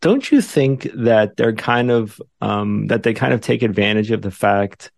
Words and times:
don't 0.00 0.30
you 0.30 0.40
think 0.40 0.88
that 0.94 1.36
they're 1.36 1.54
kind 1.54 1.90
of 1.90 2.20
um, 2.40 2.86
that 2.86 3.02
they 3.02 3.14
kind 3.14 3.34
of 3.34 3.40
take 3.40 3.62
advantage 3.62 4.10
of 4.10 4.22
the 4.22 4.30
fact 4.30 4.90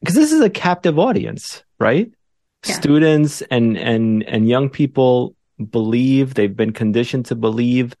because 0.00 0.14
this 0.14 0.32
is 0.32 0.40
a 0.40 0.50
captive 0.50 0.98
audience, 0.98 1.64
right? 1.78 2.10
Yeah. 2.64 2.74
Students 2.74 3.42
and 3.42 3.76
and 3.76 4.22
and 4.24 4.48
young 4.48 4.70
people 4.70 5.34
believe 5.70 6.34
they've 6.34 6.56
been 6.56 6.72
conditioned 6.72 7.26
to 7.26 7.34
believe 7.34 7.96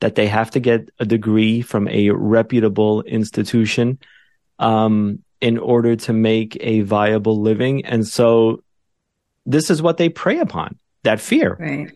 that 0.00 0.14
they 0.14 0.26
have 0.26 0.50
to 0.52 0.60
get 0.60 0.90
a 0.98 1.06
degree 1.06 1.60
from 1.62 1.88
a 1.88 2.10
reputable 2.10 3.02
institution 3.02 3.98
um, 4.58 5.20
in 5.40 5.58
order 5.58 5.96
to 5.96 6.12
make 6.12 6.56
a 6.60 6.80
viable 6.82 7.40
living, 7.40 7.84
and 7.84 8.06
so 8.06 8.62
this 9.46 9.70
is 9.70 9.80
what 9.80 9.96
they 9.96 10.08
prey 10.08 10.38
upon 10.38 10.78
that 11.04 11.20
fear. 11.20 11.56
Right. 11.58 11.92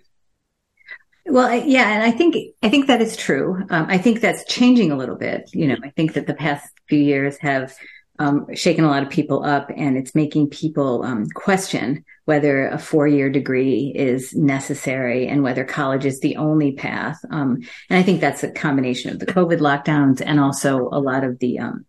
Well, 1.27 1.55
yeah, 1.55 1.95
and 1.95 2.03
I 2.03 2.11
think 2.11 2.37
I 2.62 2.69
think 2.69 2.89
that 2.89 3.01
is 3.01 3.17
true. 3.17 3.65
Um, 3.71 3.87
I 3.89 3.99
think 3.99 4.21
that's 4.21 4.45
changing 4.45 4.91
a 4.91 4.97
little 4.97 5.17
bit. 5.17 5.51
You 5.53 5.69
know, 5.69 5.77
I 5.83 5.91
think 5.91 6.15
that 6.15 6.27
the 6.27 6.35
past 6.35 6.69
few 6.89 6.98
years 6.98 7.37
have 7.39 7.75
um, 8.19 8.47
shaken 8.55 8.85
a 8.85 8.89
lot 8.89 9.05
of 9.05 9.11
people 9.11 9.45
up, 9.45 9.71
and 9.75 9.97
it's 9.97 10.15
making 10.15 10.51
people 10.51 11.05
um, 11.05 11.27
question 11.35 12.05
whether 12.25 12.69
a 12.69 12.79
four-year 12.79 13.31
degree 13.31 13.93
is 13.95 14.33
necessary 14.35 15.27
and 15.27 15.43
whether 15.43 15.65
college 15.65 16.05
is 16.05 16.21
the 16.21 16.37
only 16.37 16.73
path. 16.73 17.19
Um, 17.31 17.59
and 17.91 17.98
I 17.98 18.03
think 18.03 18.20
that's 18.20 18.45
a 18.45 18.51
combination 18.51 19.11
of 19.11 19.19
the 19.19 19.27
COVID 19.27 19.59
lockdowns 19.59 20.23
and 20.25 20.39
also 20.39 20.89
a 20.93 21.01
lot 21.01 21.25
of 21.25 21.39
the 21.41 21.59
um, 21.59 21.84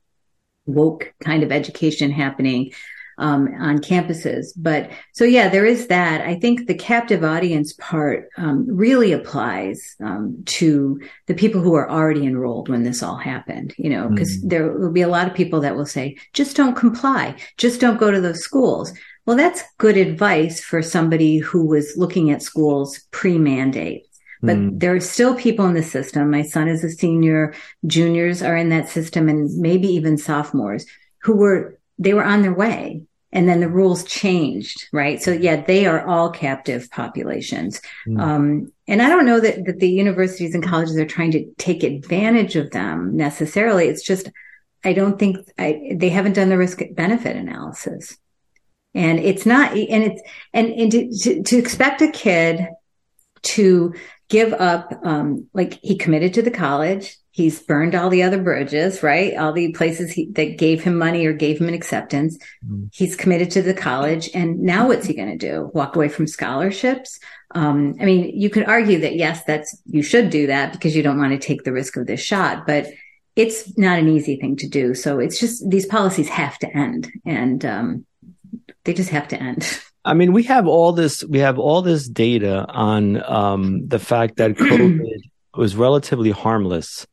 woke 0.66 1.14
kind 1.24 1.44
of 1.44 1.52
education 1.52 2.12
happening 2.12 2.72
um, 3.18 3.48
on 3.60 3.80
campuses. 3.80 4.48
But 4.56 4.90
so, 5.14 5.24
yeah, 5.24 5.50
there 5.50 5.66
is 5.66 5.88
that. 5.88 6.22
I 6.22 6.36
think 6.36 6.68
the 6.68 6.76
captive 6.76 7.24
audience 7.24 7.74
part 7.74 8.30
um, 8.38 8.66
really 8.68 9.12
applies 9.12 9.96
um, 10.04 10.42
to 10.46 11.02
the 11.28 11.34
people 11.34 11.62
who 11.62 11.76
are 11.76 11.90
already 11.90 12.26
enrolled 12.26 12.70
when 12.70 12.84
this 12.84 13.04
all 13.04 13.18
happened, 13.18 13.74
you 13.78 13.90
know, 13.90 14.10
because 14.10 14.38
mm. 14.38 14.50
there 14.50 14.72
will 14.72 14.92
be 14.92 15.02
a 15.02 15.08
lot 15.08 15.28
of 15.28 15.34
people 15.34 15.62
that 15.62 15.76
will 15.76 15.86
say, 15.86 16.18
just 16.34 16.56
don't 16.56 16.76
comply, 16.76 17.36
just 17.58 17.80
don't 17.80 18.00
go 18.00 18.12
to 18.12 18.22
those 18.22 18.42
schools. 18.42 18.94
Well, 19.26 19.38
that's 19.38 19.64
good 19.78 19.96
advice 19.96 20.60
for 20.60 20.82
somebody 20.82 21.38
who 21.38 21.66
was 21.66 21.96
looking 21.96 22.32
at 22.32 22.42
schools 22.42 23.00
pre 23.12 23.38
mandate. 23.38 24.06
But 24.42 24.58
mm. 24.58 24.78
there 24.78 24.94
are 24.94 25.00
still 25.00 25.36
people 25.36 25.66
in 25.68 25.74
the 25.74 25.84
system. 25.84 26.30
My 26.30 26.42
son 26.42 26.68
is 26.68 26.84
a 26.84 26.90
senior, 26.90 27.54
juniors 27.88 28.42
are 28.42 28.58
in 28.58 28.68
that 28.70 28.90
system, 28.90 29.30
and 29.30 29.50
maybe 29.58 29.88
even 29.88 30.18
sophomores 30.18 30.86
who 31.20 31.38
were 31.38 31.80
they 31.98 32.14
were 32.14 32.24
on 32.24 32.42
their 32.42 32.54
way 32.54 33.04
and 33.34 33.50
then 33.50 33.60
the 33.60 33.68
rules 33.68 34.04
changed, 34.04 34.88
right? 34.94 35.22
So 35.22 35.32
yeah, 35.32 35.62
they 35.62 35.88
are 35.88 36.06
all 36.06 36.30
captive 36.30 36.90
populations. 36.92 37.82
Mm. 38.08 38.22
Um, 38.22 38.74
and 38.88 39.02
I 39.02 39.10
don't 39.10 39.26
know 39.26 39.40
that, 39.40 39.66
that 39.66 39.80
the 39.80 39.90
universities 39.90 40.54
and 40.54 40.64
colleges 40.64 40.98
are 40.98 41.06
trying 41.06 41.32
to 41.32 41.52
take 41.58 41.84
advantage 41.84 42.56
of 42.56 42.72
them 42.72 43.18
necessarily. 43.18 43.88
It's 43.88 44.04
just, 44.04 44.30
I 44.84 44.94
don't 44.94 45.18
think 45.18 45.38
I, 45.58 45.96
they 45.96 46.10
haven't 46.10 46.34
done 46.34 46.50
the 46.50 46.58
risk 46.58 46.82
benefit 46.92 47.36
analysis. 47.36 48.18
And 48.94 49.20
it's 49.20 49.48
not, 49.48 49.72
and 49.72 50.04
it's, 50.04 50.22
and, 50.54 50.68
and 50.72 50.92
to, 50.92 51.18
to, 51.24 51.44
to 51.44 51.58
expect 51.58 52.04
a 52.04 52.12
kid 52.12 52.68
to 53.44 53.94
give 54.30 54.54
up, 54.54 54.94
um, 55.04 55.48
like 55.54 55.80
he 55.82 55.98
committed 55.98 56.34
to 56.36 56.42
the 56.42 56.52
college, 56.52 57.18
He's 57.34 57.64
burned 57.64 57.96
all 57.96 58.12
the 58.12 58.22
other 58.22 58.40
bridges, 58.40 59.02
right? 59.02 59.36
All 59.36 59.52
the 59.52 59.72
places 59.72 60.12
he, 60.12 60.30
that 60.34 60.60
gave 60.60 60.84
him 60.84 61.00
money 61.00 61.26
or 61.26 61.34
gave 61.34 61.60
him 61.60 61.68
an 61.68 61.74
acceptance. 61.74 62.38
Mm-hmm. 62.64 62.86
He's 62.94 63.16
committed 63.16 63.50
to 63.52 63.64
the 63.64 63.74
college. 63.74 64.30
And 64.36 64.60
now 64.60 64.88
what's 64.88 65.08
he 65.08 65.16
going 65.16 65.36
to 65.36 65.48
do? 65.50 65.72
Walk 65.74 65.96
away 65.96 66.10
from 66.10 66.28
scholarships? 66.28 67.20
Um, 67.56 67.96
I 68.00 68.06
mean, 68.06 68.40
you 68.40 68.52
could 68.52 68.66
argue 68.66 69.00
that 69.00 69.16
yes, 69.16 69.44
that's, 69.46 69.76
you 69.88 70.04
should 70.04 70.30
do 70.30 70.46
that 70.46 70.74
because 70.74 70.96
you 70.96 71.02
don't 71.02 71.18
want 71.18 71.32
to 71.32 71.40
take 71.40 71.64
the 71.64 71.74
risk 71.74 71.98
of 71.98 72.06
this 72.06 72.22
shot, 72.22 72.68
but 72.68 72.86
it's 73.36 73.76
not 73.80 73.98
an 73.98 74.10
easy 74.10 74.36
thing 74.36 74.56
to 74.58 74.70
do. 74.70 74.94
So 74.94 75.18
it's 75.18 75.40
just, 75.40 75.68
these 75.68 75.88
policies 75.88 76.30
have 76.30 76.60
to 76.60 76.78
end 76.78 77.12
and, 77.26 77.66
um, 77.66 78.06
they 78.84 78.94
just 78.94 79.10
have 79.10 79.28
to 79.30 79.42
end. 79.42 79.68
I 80.06 80.14
mean, 80.14 80.34
we 80.34 80.44
have 80.44 80.68
all 80.68 80.92
this, 80.92 81.24
we 81.24 81.40
have 81.40 81.58
all 81.58 81.82
this 81.82 82.08
data 82.08 82.66
on, 82.70 83.24
um, 83.24 83.88
the 83.88 84.00
fact 84.00 84.38
that 84.38 84.52
COVID 84.58 85.22
was 85.56 85.76
relatively 85.76 86.32
harmless 86.32 87.08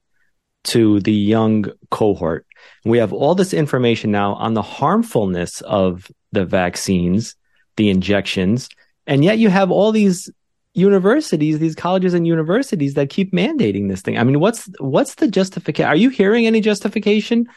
to 0.65 1.01
the 1.01 1.13
young 1.13 1.67
cohort. 1.91 2.47
We 2.85 2.99
have 2.99 3.13
all 3.13 3.35
this 3.35 3.55
information 3.55 4.11
now 4.11 4.35
on 4.35 4.55
the 4.55 4.63
harmfulness 4.63 5.61
of 5.63 6.11
the 6.33 6.45
vaccines, 6.45 7.37
the 7.77 7.91
injections, 7.91 8.69
and 9.07 9.25
yet 9.25 9.39
you 9.39 9.49
have 9.49 9.71
all 9.71 9.93
these 9.93 10.31
universities, 10.75 11.59
these 11.59 11.75
colleges 11.75 12.15
and 12.15 12.27
universities 12.27 12.95
that 12.95 13.11
keep 13.11 13.33
mandating 13.33 13.89
this 13.89 14.03
thing. 14.03 14.19
I 14.19 14.25
mean, 14.25 14.41
what's 14.41 14.69
what's 14.79 15.17
the 15.17 15.29
justification? 15.29 15.89
Are 15.89 15.97
you 15.97 16.11
hearing 16.11 16.47
any 16.47 16.61
justification 16.61 17.49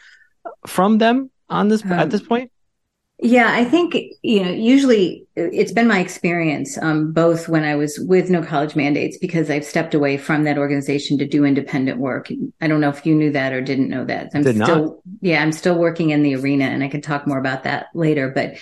from 0.66 0.98
them 0.98 1.30
on 1.48 1.68
this 1.68 1.84
um, 1.84 1.92
at 1.92 2.10
this 2.10 2.22
point? 2.22 2.50
Yeah, 3.26 3.50
I 3.54 3.64
think, 3.64 3.96
you 4.20 4.44
know, 4.44 4.50
usually 4.50 5.26
it's 5.34 5.72
been 5.72 5.88
my 5.88 5.98
experience, 5.98 6.76
um, 6.76 7.10
both 7.10 7.48
when 7.48 7.64
I 7.64 7.74
was 7.74 7.98
with 7.98 8.28
No 8.28 8.42
College 8.42 8.76
Mandates, 8.76 9.16
because 9.16 9.48
I've 9.48 9.64
stepped 9.64 9.94
away 9.94 10.18
from 10.18 10.44
that 10.44 10.58
organization 10.58 11.16
to 11.16 11.26
do 11.26 11.46
independent 11.46 11.98
work. 11.98 12.30
I 12.60 12.66
don't 12.66 12.82
know 12.82 12.90
if 12.90 13.06
you 13.06 13.14
knew 13.14 13.32
that 13.32 13.54
or 13.54 13.62
didn't 13.62 13.88
know 13.88 14.04
that. 14.04 14.32
I'm 14.34 14.42
Did 14.42 14.56
still, 14.56 14.84
not. 14.84 14.96
yeah, 15.22 15.42
I'm 15.42 15.52
still 15.52 15.78
working 15.78 16.10
in 16.10 16.22
the 16.22 16.36
arena 16.36 16.66
and 16.66 16.84
I 16.84 16.88
can 16.88 17.00
talk 17.00 17.26
more 17.26 17.38
about 17.38 17.62
that 17.62 17.86
later. 17.94 18.28
But 18.28 18.58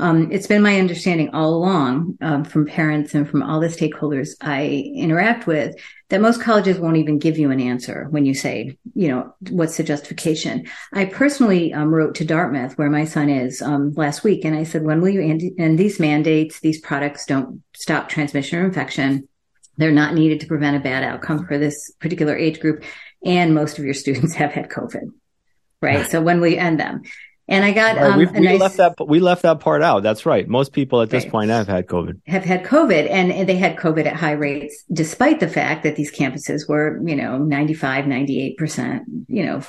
um, 0.00 0.32
it's 0.32 0.48
been 0.48 0.62
my 0.62 0.80
understanding 0.80 1.30
all 1.32 1.54
along 1.54 2.18
um, 2.20 2.42
from 2.42 2.66
parents 2.66 3.14
and 3.14 3.30
from 3.30 3.44
all 3.44 3.60
the 3.60 3.68
stakeholders 3.68 4.30
I 4.40 4.90
interact 4.92 5.46
with 5.46 5.76
that 6.10 6.20
most 6.20 6.40
colleges 6.40 6.78
won't 6.78 6.96
even 6.96 7.18
give 7.18 7.38
you 7.38 7.50
an 7.50 7.60
answer 7.60 8.06
when 8.10 8.26
you 8.26 8.34
say, 8.34 8.76
you 8.94 9.08
know, 9.08 9.32
what's 9.48 9.76
the 9.76 9.84
justification? 9.84 10.66
I 10.92 11.04
personally 11.04 11.72
um, 11.72 11.94
wrote 11.94 12.16
to 12.16 12.24
Dartmouth, 12.24 12.76
where 12.76 12.90
my 12.90 13.04
son 13.04 13.30
is, 13.30 13.62
um, 13.62 13.92
last 13.94 14.24
week, 14.24 14.44
and 14.44 14.56
I 14.56 14.64
said, 14.64 14.82
when 14.82 15.00
will 15.00 15.08
you 15.08 15.22
end, 15.22 15.42
end 15.58 15.78
these 15.78 16.00
mandates? 16.00 16.60
These 16.60 16.80
products 16.80 17.26
don't 17.26 17.62
stop 17.74 18.08
transmission 18.08 18.58
or 18.58 18.64
infection. 18.64 19.28
They're 19.76 19.92
not 19.92 20.14
needed 20.14 20.40
to 20.40 20.46
prevent 20.46 20.76
a 20.76 20.80
bad 20.80 21.04
outcome 21.04 21.46
for 21.46 21.58
this 21.58 21.92
particular 22.00 22.36
age 22.36 22.60
group. 22.60 22.82
And 23.24 23.54
most 23.54 23.78
of 23.78 23.84
your 23.84 23.94
students 23.94 24.34
have 24.34 24.50
had 24.50 24.68
COVID, 24.68 25.12
right? 25.80 26.10
so 26.10 26.20
when 26.20 26.40
will 26.40 26.48
you 26.48 26.58
end 26.58 26.80
them? 26.80 27.02
And 27.50 27.64
I 27.64 27.72
got 27.72 27.96
right, 27.96 28.12
um, 28.12 28.18
we 28.18 28.40
nice, 28.40 28.60
left 28.60 28.76
that 28.76 29.08
we 29.08 29.18
left 29.18 29.42
that 29.42 29.58
part 29.58 29.82
out. 29.82 30.04
That's 30.04 30.24
right. 30.24 30.48
Most 30.48 30.72
people 30.72 31.02
at 31.02 31.10
this 31.10 31.24
right. 31.24 31.32
point 31.32 31.50
have 31.50 31.66
had 31.66 31.88
COVID. 31.88 32.20
Have 32.28 32.44
had 32.44 32.62
COVID, 32.62 33.10
and, 33.10 33.32
and 33.32 33.48
they 33.48 33.56
had 33.56 33.76
COVID 33.76 34.06
at 34.06 34.14
high 34.14 34.32
rates, 34.32 34.84
despite 34.92 35.40
the 35.40 35.48
fact 35.48 35.82
that 35.82 35.96
these 35.96 36.12
campuses 36.12 36.68
were, 36.68 37.00
you 37.04 37.16
know, 37.16 37.38
95, 37.38 38.06
98 38.06 38.56
percent, 38.56 39.02
you 39.26 39.44
know, 39.44 39.62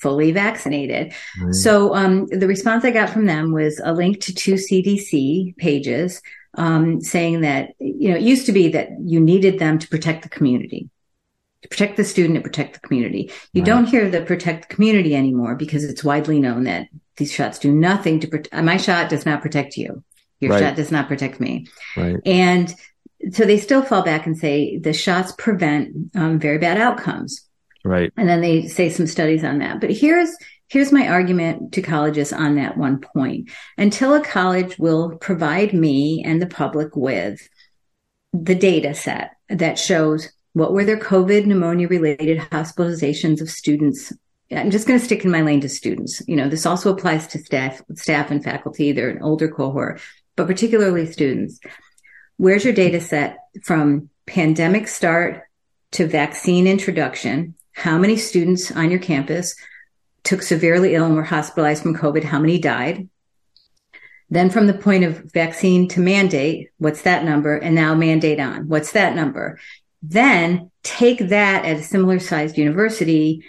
fully 0.00 0.32
vaccinated. 0.32 1.14
Right. 1.40 1.54
So 1.54 1.94
um, 1.94 2.26
the 2.26 2.48
response 2.48 2.84
I 2.84 2.90
got 2.90 3.08
from 3.08 3.26
them 3.26 3.52
was 3.52 3.80
a 3.84 3.92
link 3.92 4.20
to 4.22 4.34
two 4.34 4.54
CDC 4.54 5.56
pages 5.58 6.20
um, 6.54 7.00
saying 7.00 7.42
that 7.42 7.70
you 7.78 8.10
know 8.10 8.16
it 8.16 8.22
used 8.22 8.46
to 8.46 8.52
be 8.52 8.68
that 8.70 8.88
you 9.00 9.20
needed 9.20 9.60
them 9.60 9.78
to 9.78 9.88
protect 9.88 10.24
the 10.24 10.28
community 10.28 10.90
protect 11.62 11.96
the 11.96 12.04
student 12.04 12.36
and 12.36 12.44
protect 12.44 12.74
the 12.74 12.86
community. 12.86 13.32
You 13.52 13.62
right. 13.62 13.66
don't 13.66 13.86
hear 13.86 14.08
the 14.08 14.22
protect 14.22 14.68
the 14.68 14.74
community 14.74 15.14
anymore 15.14 15.56
because 15.56 15.84
it's 15.84 16.04
widely 16.04 16.38
known 16.38 16.64
that 16.64 16.88
these 17.16 17.32
shots 17.32 17.58
do 17.58 17.72
nothing 17.72 18.20
to 18.20 18.28
protect. 18.28 18.64
My 18.64 18.76
shot 18.76 19.10
does 19.10 19.26
not 19.26 19.42
protect 19.42 19.76
you. 19.76 20.04
Your 20.40 20.52
right. 20.52 20.60
shot 20.60 20.76
does 20.76 20.92
not 20.92 21.08
protect 21.08 21.40
me. 21.40 21.66
Right. 21.96 22.16
And 22.24 22.72
so 23.32 23.44
they 23.44 23.58
still 23.58 23.82
fall 23.82 24.02
back 24.02 24.26
and 24.26 24.38
say 24.38 24.78
the 24.78 24.92
shots 24.92 25.32
prevent 25.36 26.14
um, 26.14 26.38
very 26.38 26.58
bad 26.58 26.78
outcomes. 26.78 27.44
Right. 27.84 28.12
And 28.16 28.28
then 28.28 28.40
they 28.40 28.68
say 28.68 28.90
some 28.90 29.06
studies 29.06 29.42
on 29.42 29.58
that. 29.58 29.80
But 29.80 29.90
here's 29.90 30.30
here's 30.68 30.92
my 30.92 31.08
argument 31.08 31.72
to 31.72 31.82
colleges 31.82 32.32
on 32.32 32.56
that 32.56 32.76
one 32.76 33.00
point. 33.00 33.50
Until 33.76 34.14
a 34.14 34.24
college 34.24 34.78
will 34.78 35.16
provide 35.16 35.72
me 35.72 36.22
and 36.24 36.40
the 36.40 36.46
public 36.46 36.94
with 36.94 37.48
the 38.32 38.54
data 38.54 38.94
set 38.94 39.32
that 39.48 39.78
shows 39.78 40.30
what 40.58 40.72
were 40.72 40.84
their 40.84 40.98
COVID 40.98 41.46
pneumonia 41.46 41.88
related 41.88 42.38
hospitalizations 42.38 43.40
of 43.40 43.50
students 43.50 44.12
I'm 44.50 44.70
just 44.70 44.86
going 44.86 44.98
to 44.98 45.04
stick 45.04 45.24
in 45.26 45.30
my 45.30 45.42
lane 45.42 45.60
to 45.60 45.68
students. 45.68 46.22
You 46.26 46.34
know, 46.34 46.48
this 46.48 46.64
also 46.64 46.90
applies 46.90 47.26
to 47.28 47.38
staff, 47.38 47.82
staff 47.94 48.30
and 48.30 48.42
faculty. 48.42 48.92
They're 48.92 49.10
an 49.10 49.22
older 49.22 49.48
cohort, 49.48 50.00
but 50.36 50.46
particularly 50.46 51.04
students. 51.04 51.60
Where's 52.38 52.64
your 52.64 52.72
data 52.72 53.00
set 53.00 53.38
from 53.62 54.08
pandemic 54.26 54.88
start 54.88 55.42
to 55.92 56.06
vaccine 56.06 56.66
introduction? 56.66 57.56
How 57.72 57.98
many 57.98 58.16
students 58.16 58.70
on 58.72 58.90
your 58.90 59.00
campus 59.00 59.54
took 60.24 60.40
severely 60.40 60.94
ill 60.94 61.04
and 61.04 61.14
were 61.14 61.24
hospitalized 61.24 61.82
from 61.82 61.96
COVID? 61.96 62.24
How 62.24 62.38
many 62.38 62.58
died? 62.58 63.08
Then 64.30 64.50
from 64.50 64.66
the 64.66 64.74
point 64.74 65.04
of 65.04 65.30
vaccine 65.32 65.88
to 65.88 66.00
mandate, 66.00 66.70
what's 66.78 67.02
that 67.02 67.24
number? 67.24 67.56
And 67.56 67.74
now 67.74 67.94
mandate 67.94 68.40
on, 68.40 68.68
what's 68.68 68.92
that 68.92 69.14
number? 69.14 69.58
Then 70.02 70.70
take 70.82 71.18
that 71.28 71.64
at 71.64 71.76
a 71.76 71.82
similar 71.82 72.18
sized 72.18 72.56
university 72.56 73.44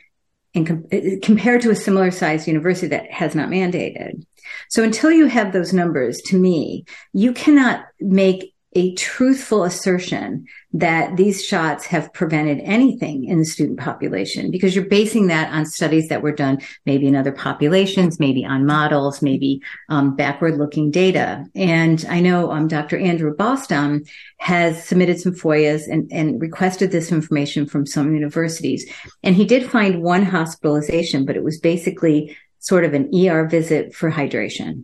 and 0.56 0.66
com- 0.66 0.86
uh, 0.92 1.18
compared 1.22 1.62
to 1.62 1.70
a 1.70 1.76
similar 1.76 2.12
sized 2.12 2.48
university 2.48 2.88
that 2.88 3.12
has 3.12 3.36
not 3.36 3.50
mandated. 3.50 4.26
So 4.70 4.84
until 4.84 5.12
you 5.12 5.28
have 5.28 5.54
those 5.54 5.74
numbers, 5.74 6.22
to 6.28 6.38
me, 6.38 6.86
you 7.14 7.34
cannot 7.34 7.86
make 8.00 8.54
a 8.74 8.94
truthful 8.94 9.64
assertion 9.64 10.46
that 10.74 11.18
these 11.18 11.44
shots 11.44 11.88
have 11.88 12.14
prevented 12.14 12.60
anything 12.60 13.26
in 13.26 13.40
the 13.40 13.46
student 13.46 13.80
population 13.80 14.52
because 14.52 14.76
you're 14.76 14.86
basing 14.86 15.26
that 15.28 15.52
on 15.52 15.66
studies 15.66 16.08
that 16.10 16.22
were 16.22 16.32
done 16.32 16.60
maybe 16.86 17.08
in 17.08 17.16
other 17.16 17.32
populations, 17.32 18.20
maybe 18.20 18.46
on 18.46 18.68
models, 18.68 19.24
maybe 19.24 19.60
um, 19.90 20.16
backward 20.16 20.58
looking 20.58 20.92
data. 20.92 21.44
And 21.56 22.06
I 22.10 22.20
know 22.20 22.52
um, 22.52 22.68
Dr. 22.68 23.00
Andrew 23.00 23.36
Bostom 23.36 24.04
has 24.38 24.86
submitted 24.86 25.20
some 25.20 25.34
FOIAs 25.34 25.92
and, 25.92 26.08
and 26.12 26.40
requested 26.40 26.92
this 26.92 27.12
information 27.12 27.66
from 27.66 27.88
some 27.88 28.14
universities. 28.14 28.88
And 29.24 29.36
he 29.36 29.46
did 29.46 29.70
find 29.70 30.04
one 30.04 30.24
hospitalization, 30.24 31.26
but 31.26 31.36
it 31.36 31.44
was 31.44 31.60
basically 31.60 32.38
sort 32.60 32.86
of 32.86 32.94
an 32.94 33.10
ER 33.16 33.48
visit 33.48 33.96
for 33.96 34.12
hydration 34.12 34.84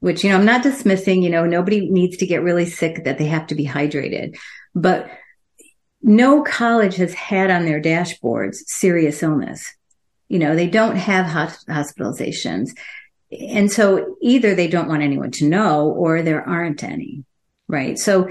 which, 0.00 0.22
you 0.22 0.30
know, 0.30 0.36
I'm 0.36 0.44
not 0.44 0.62
dismissing, 0.62 1.22
you 1.22 1.30
know, 1.30 1.44
nobody 1.44 1.88
needs 1.90 2.18
to 2.18 2.26
get 2.26 2.42
really 2.42 2.66
sick 2.66 3.04
that 3.04 3.18
they 3.18 3.26
have 3.26 3.48
to 3.48 3.54
be 3.54 3.66
hydrated, 3.66 4.38
but 4.74 5.10
no 6.02 6.42
college 6.42 6.96
has 6.96 7.12
had 7.14 7.50
on 7.50 7.64
their 7.64 7.80
dashboards 7.80 8.56
serious 8.66 9.22
illness. 9.22 9.74
You 10.28 10.38
know, 10.38 10.54
they 10.54 10.68
don't 10.68 10.96
have 10.96 11.26
hospitalizations. 11.26 12.70
And 13.30 13.70
so 13.70 14.16
either 14.22 14.54
they 14.54 14.68
don't 14.68 14.88
want 14.88 15.02
anyone 15.02 15.30
to 15.32 15.48
know 15.48 15.90
or 15.90 16.22
there 16.22 16.46
aren't 16.46 16.84
any, 16.84 17.24
right? 17.66 17.98
So 17.98 18.28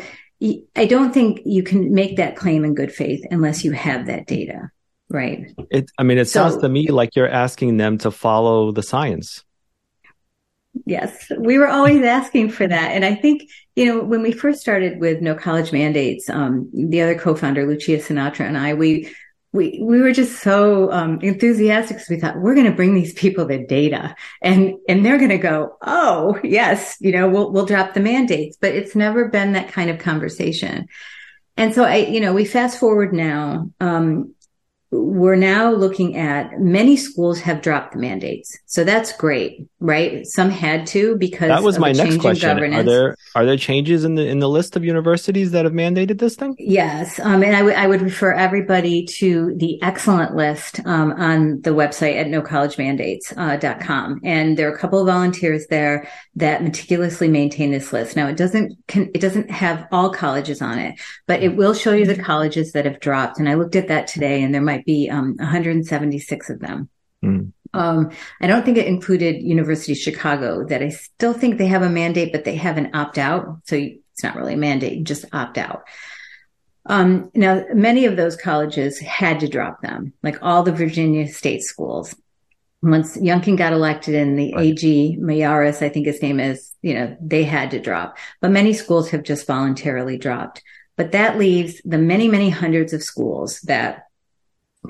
I 0.76 0.86
don't 0.86 1.14
think 1.14 1.42
you 1.46 1.64
can 1.64 1.94
make 1.94 2.18
that 2.18 2.36
claim 2.36 2.64
in 2.64 2.76
good 2.76 2.92
faith 2.92 3.26
unless 3.30 3.66
you 3.66 3.72
have 3.72 4.06
that 4.06 4.28
data, 4.28 4.70
right? 5.10 5.52
It, 5.72 5.90
I 5.98 6.04
mean, 6.04 6.20
it 6.20 6.26
so, 6.26 6.50
sounds 6.50 6.62
to 6.62 6.70
me 6.70 6.90
like 6.92 7.16
you're 7.16 7.30
asking 7.30 7.78
them 7.78 7.98
to 8.00 8.12
follow 8.12 8.72
the 8.72 8.84
science. 8.84 9.44
Yes, 10.86 11.32
we 11.38 11.58
were 11.58 11.68
always 11.68 12.04
asking 12.04 12.50
for 12.50 12.68
that. 12.68 12.92
And 12.92 13.06
I 13.06 13.16
think, 13.16 13.50
you 13.76 13.86
know, 13.86 14.04
when 14.04 14.22
we 14.22 14.32
first 14.32 14.60
started 14.60 15.00
with 15.00 15.22
no 15.22 15.36
college 15.36 15.72
mandates, 15.72 16.30
um, 16.30 16.70
the 16.74 17.02
other 17.02 17.18
co-founder, 17.18 17.66
Lucia 17.66 17.98
Sinatra 17.98 18.42
and 18.42 18.58
I, 18.58 18.74
we, 18.74 19.14
we, 19.54 19.80
we 19.82 20.02
were 20.02 20.12
just 20.12 20.42
so 20.42 20.92
um, 20.92 21.20
enthusiastic 21.22 21.98
because 21.98 22.10
we 22.10 22.20
thought 22.20 22.40
we're 22.40 22.54
going 22.54 22.70
to 22.70 22.76
bring 22.76 22.94
these 22.94 23.14
people 23.14 23.46
the 23.46 23.66
data 23.66 24.16
and, 24.42 24.76
and 24.88 25.06
they're 25.06 25.18
going 25.18 25.30
to 25.30 25.38
go, 25.38 25.78
oh, 25.82 26.40
yes, 26.44 26.98
you 27.00 27.12
know, 27.12 27.30
we'll, 27.30 27.52
we'll 27.52 27.66
drop 27.66 27.94
the 27.94 28.00
mandates, 28.00 28.58
but 28.60 28.76
it's 28.76 28.96
never 28.96 29.30
been 29.30 29.54
that 29.54 29.70
kind 29.70 29.90
of 29.90 30.00
conversation. 30.00 30.88
And 31.56 31.74
so 31.74 31.84
I, 31.84 31.98
you 31.98 32.20
know, 32.20 32.34
we 32.34 32.46
fast 32.46 32.80
forward 32.80 33.14
now, 33.14 33.72
um, 33.80 34.36
we're 34.90 35.36
now 35.36 35.72
looking 35.72 36.16
at 36.16 36.60
many 36.62 36.96
schools 36.96 37.40
have 37.42 37.62
dropped 37.62 37.92
the 37.92 38.00
mandates. 38.00 38.58
So 38.68 38.86
that's 38.86 39.12
great, 39.12 39.68
right? 39.82 40.26
Some 40.26 40.50
had 40.50 40.88
to 40.88 41.18
because 41.18 41.50
that 41.50 41.64
was 41.64 41.78
my 41.78 41.92
next 41.92 42.20
question. 42.20 42.74
Are 42.74 42.84
there 42.84 43.18
are 43.36 43.46
there 43.46 43.58
changes 43.58 44.06
in 44.06 44.16
the 44.16 44.26
in 44.26 44.40
the 44.40 44.48
list 44.48 44.78
of 44.78 44.86
universities 44.86 45.52
that 45.52 45.66
have 45.66 45.74
mandated 45.74 46.20
this 46.20 46.36
thing? 46.36 46.56
Yes, 46.58 47.20
um, 47.20 47.44
and 47.44 47.54
I, 47.56 47.60
w- 47.60 47.76
I 47.76 47.86
would 47.88 48.02
refer 48.02 48.32
everybody 48.32 49.06
to 49.18 49.54
the 49.58 49.82
excellent 49.82 50.36
list 50.36 50.80
um, 50.86 51.12
on 51.14 51.62
the 51.62 51.72
website 51.72 52.16
at 52.16 52.28
nocollegemandates.com, 52.28 53.50
uh, 53.50 53.58
dot 53.58 53.82
com. 53.82 54.22
and 54.24 54.58
there 54.58 54.70
are 54.70 54.74
a 54.74 54.78
couple 54.80 55.02
of 55.02 55.08
volunteers 55.08 55.68
there 55.68 56.08
that 56.36 56.64
meticulously 56.64 57.28
maintain 57.28 57.72
this 57.72 57.92
list. 57.92 58.16
Now 58.16 58.28
it 58.28 58.38
doesn't 58.38 58.74
it 58.90 59.20
doesn't 59.20 59.52
have 59.52 59.86
all 59.92 60.12
colleges 60.12 60.62
on 60.62 60.80
it, 60.80 60.98
but 61.26 61.44
it 61.44 61.58
will 61.58 61.74
show 61.74 61.94
you 61.94 62.06
the 62.06 62.16
colleges 62.22 62.72
that 62.72 62.86
have 62.86 63.02
dropped. 63.02 63.38
And 63.38 63.50
I 63.50 63.56
looked 63.56 63.76
at 63.76 63.90
that 63.90 64.08
today, 64.08 64.42
and 64.42 64.54
there 64.54 64.62
might 64.62 64.86
be 64.88 65.08
um, 65.10 65.36
176 65.38 66.50
of 66.50 66.60
them. 66.60 66.90
Mm. 67.24 67.52
Um, 67.74 68.10
I 68.42 68.48
don't 68.48 68.66
think 68.66 68.78
it 68.78 68.88
included 68.88 69.44
University 69.44 69.92
of 69.92 70.00
Chicago 70.00 70.66
that 70.66 70.82
I 70.82 70.90
still 70.90 71.34
think 71.34 71.58
they 71.58 71.68
have 71.68 71.84
a 71.84 71.90
mandate, 71.90 72.32
but 72.32 72.44
they 72.44 72.56
have 72.56 72.78
an 72.78 72.96
opt 72.96 73.20
out. 73.20 73.60
So 73.66 73.76
it's 73.76 74.24
not 74.24 74.36
really 74.36 74.56
a 74.56 74.58
mandate, 74.58 75.04
just 75.04 75.26
opt 75.34 75.60
out. 75.60 75.84
Um, 76.88 77.30
now, 77.36 77.66
many 77.74 78.06
of 78.06 78.16
those 78.16 78.38
colleges 78.38 78.98
had 79.00 79.42
to 79.42 79.50
drop 79.50 79.82
them, 79.82 80.14
like 80.24 80.40
all 80.42 80.64
the 80.64 80.72
Virginia 80.72 81.28
state 81.28 81.62
schools. 81.62 82.16
Once 82.82 83.18
Youngkin 83.18 83.58
got 83.58 83.74
elected 83.74 84.16
and 84.16 84.40
the 84.40 84.54
right. 84.54 84.68
AG 84.68 85.18
Miyares, 85.20 85.82
I 85.82 85.90
think 85.90 86.06
his 86.06 86.22
name 86.22 86.40
is, 86.40 86.74
you 86.82 86.94
know, 86.94 87.18
they 87.20 87.44
had 87.44 87.72
to 87.72 87.80
drop, 87.80 88.18
but 88.40 88.52
many 88.52 88.72
schools 88.72 89.10
have 89.10 89.24
just 89.24 89.46
voluntarily 89.46 90.18
dropped. 90.18 90.64
But 90.96 91.12
that 91.12 91.38
leaves 91.38 91.82
the 91.84 91.98
many, 91.98 92.28
many 92.28 92.50
hundreds 92.50 92.94
of 92.94 93.04
schools 93.04 93.60
that 93.62 94.07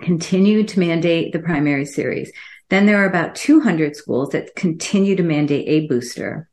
continue 0.02 0.64
to 0.64 0.80
mandate 0.80 1.34
the 1.34 1.40
primary 1.40 1.86
series. 1.86 2.32
Then 2.70 2.86
there 2.86 3.02
are 3.02 3.08
about 3.08 3.36
200 3.36 3.96
schools 3.96 4.30
that 4.30 4.56
continue 4.56 5.16
to 5.16 5.24
mandate 5.24 5.68
a 5.68 5.88
booster. 5.88 6.50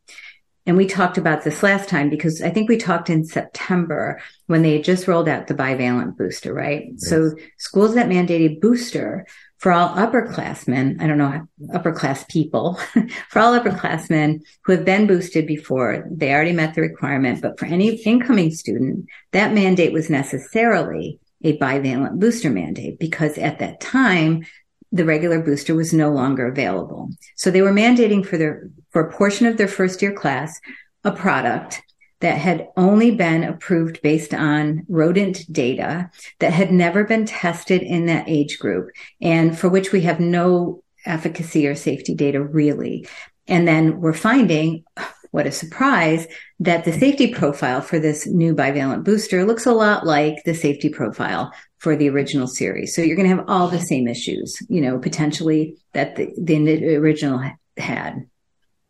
And 0.67 0.77
we 0.77 0.87
talked 0.87 1.17
about 1.17 1.43
this 1.43 1.61
last 1.61 1.89
time 1.89 2.09
because 2.09 2.41
I 2.41 2.49
think 2.49 2.69
we 2.69 2.77
talked 2.77 3.09
in 3.09 3.23
September 3.23 4.19
when 4.47 4.63
they 4.63 4.73
had 4.73 4.83
just 4.83 5.07
rolled 5.07 5.29
out 5.29 5.47
the 5.47 5.53
bivalent 5.53 6.17
booster, 6.17 6.53
right? 6.53 6.87
Yes. 6.89 7.09
So 7.09 7.31
schools 7.57 7.93
that 7.95 8.09
mandate 8.09 8.51
a 8.51 8.59
booster 8.59 9.27
for 9.59 9.71
all 9.71 9.89
upperclassmen, 9.89 11.01
I 11.01 11.07
don't 11.07 11.19
know, 11.19 11.47
upper 11.73 11.91
class 11.91 12.25
people, 12.29 12.75
for 13.29 13.39
all 13.39 13.57
upperclassmen 13.59 14.41
who 14.63 14.71
have 14.71 14.85
been 14.85 15.05
boosted 15.05 15.45
before, 15.45 16.05
they 16.09 16.33
already 16.33 16.51
met 16.53 16.73
the 16.73 16.81
requirement. 16.81 17.41
But 17.41 17.59
for 17.59 17.65
any 17.65 17.89
incoming 17.89 18.51
student, 18.51 19.05
that 19.33 19.53
mandate 19.53 19.93
was 19.93 20.09
necessarily 20.09 21.19
a 21.45 21.57
bivalent 21.57 22.19
booster 22.19 22.49
mandate 22.49 22.99
because 22.99 23.37
at 23.37 23.59
that 23.59 23.79
time, 23.79 24.45
the 24.91 25.05
regular 25.05 25.41
booster 25.41 25.75
was 25.75 25.93
no 25.93 26.09
longer 26.09 26.47
available. 26.47 27.09
So 27.35 27.51
they 27.51 27.61
were 27.61 27.71
mandating 27.71 28.25
for 28.25 28.37
their, 28.37 28.69
for 28.89 29.07
a 29.07 29.11
portion 29.11 29.45
of 29.45 29.57
their 29.57 29.67
first 29.67 30.01
year 30.01 30.13
class, 30.13 30.59
a 31.03 31.11
product 31.11 31.81
that 32.21 32.37
had 32.37 32.69
only 32.77 33.11
been 33.11 33.43
approved 33.43 34.01
based 34.01 34.33
on 34.33 34.85
rodent 34.87 35.51
data 35.51 36.09
that 36.39 36.53
had 36.53 36.71
never 36.71 37.03
been 37.03 37.25
tested 37.25 37.83
in 37.83 38.05
that 38.07 38.27
age 38.27 38.57
group 38.57 38.89
and 39.21 39.57
for 39.57 39.69
which 39.69 39.91
we 39.91 40.01
have 40.01 40.19
no 40.19 40.81
efficacy 41.05 41.67
or 41.67 41.75
safety 41.75 42.15
data 42.15 42.41
really. 42.41 43.07
And 43.47 43.67
then 43.67 44.01
we're 44.01 44.13
finding 44.13 44.85
what 45.31 45.45
a 45.45 45.51
surprise 45.51 46.25
that 46.59 46.85
the 46.85 46.93
safety 46.93 47.33
profile 47.33 47.81
for 47.81 47.99
this 47.99 48.25
new 48.25 48.55
bivalent 48.55 49.03
booster 49.03 49.43
looks 49.43 49.65
a 49.65 49.73
lot 49.73 50.05
like 50.05 50.37
the 50.45 50.53
safety 50.53 50.89
profile 50.89 51.51
for 51.79 51.95
the 51.95 52.09
original 52.09 52.47
series. 52.47 52.95
So 52.95 53.01
you're 53.01 53.17
going 53.17 53.29
to 53.29 53.35
have 53.35 53.49
all 53.49 53.67
the 53.67 53.79
same 53.79 54.07
issues, 54.07 54.57
you 54.69 54.81
know, 54.81 54.97
potentially 54.97 55.77
that 55.93 56.15
the, 56.15 56.33
the 56.37 56.95
original 56.95 57.41
had. 57.77 58.27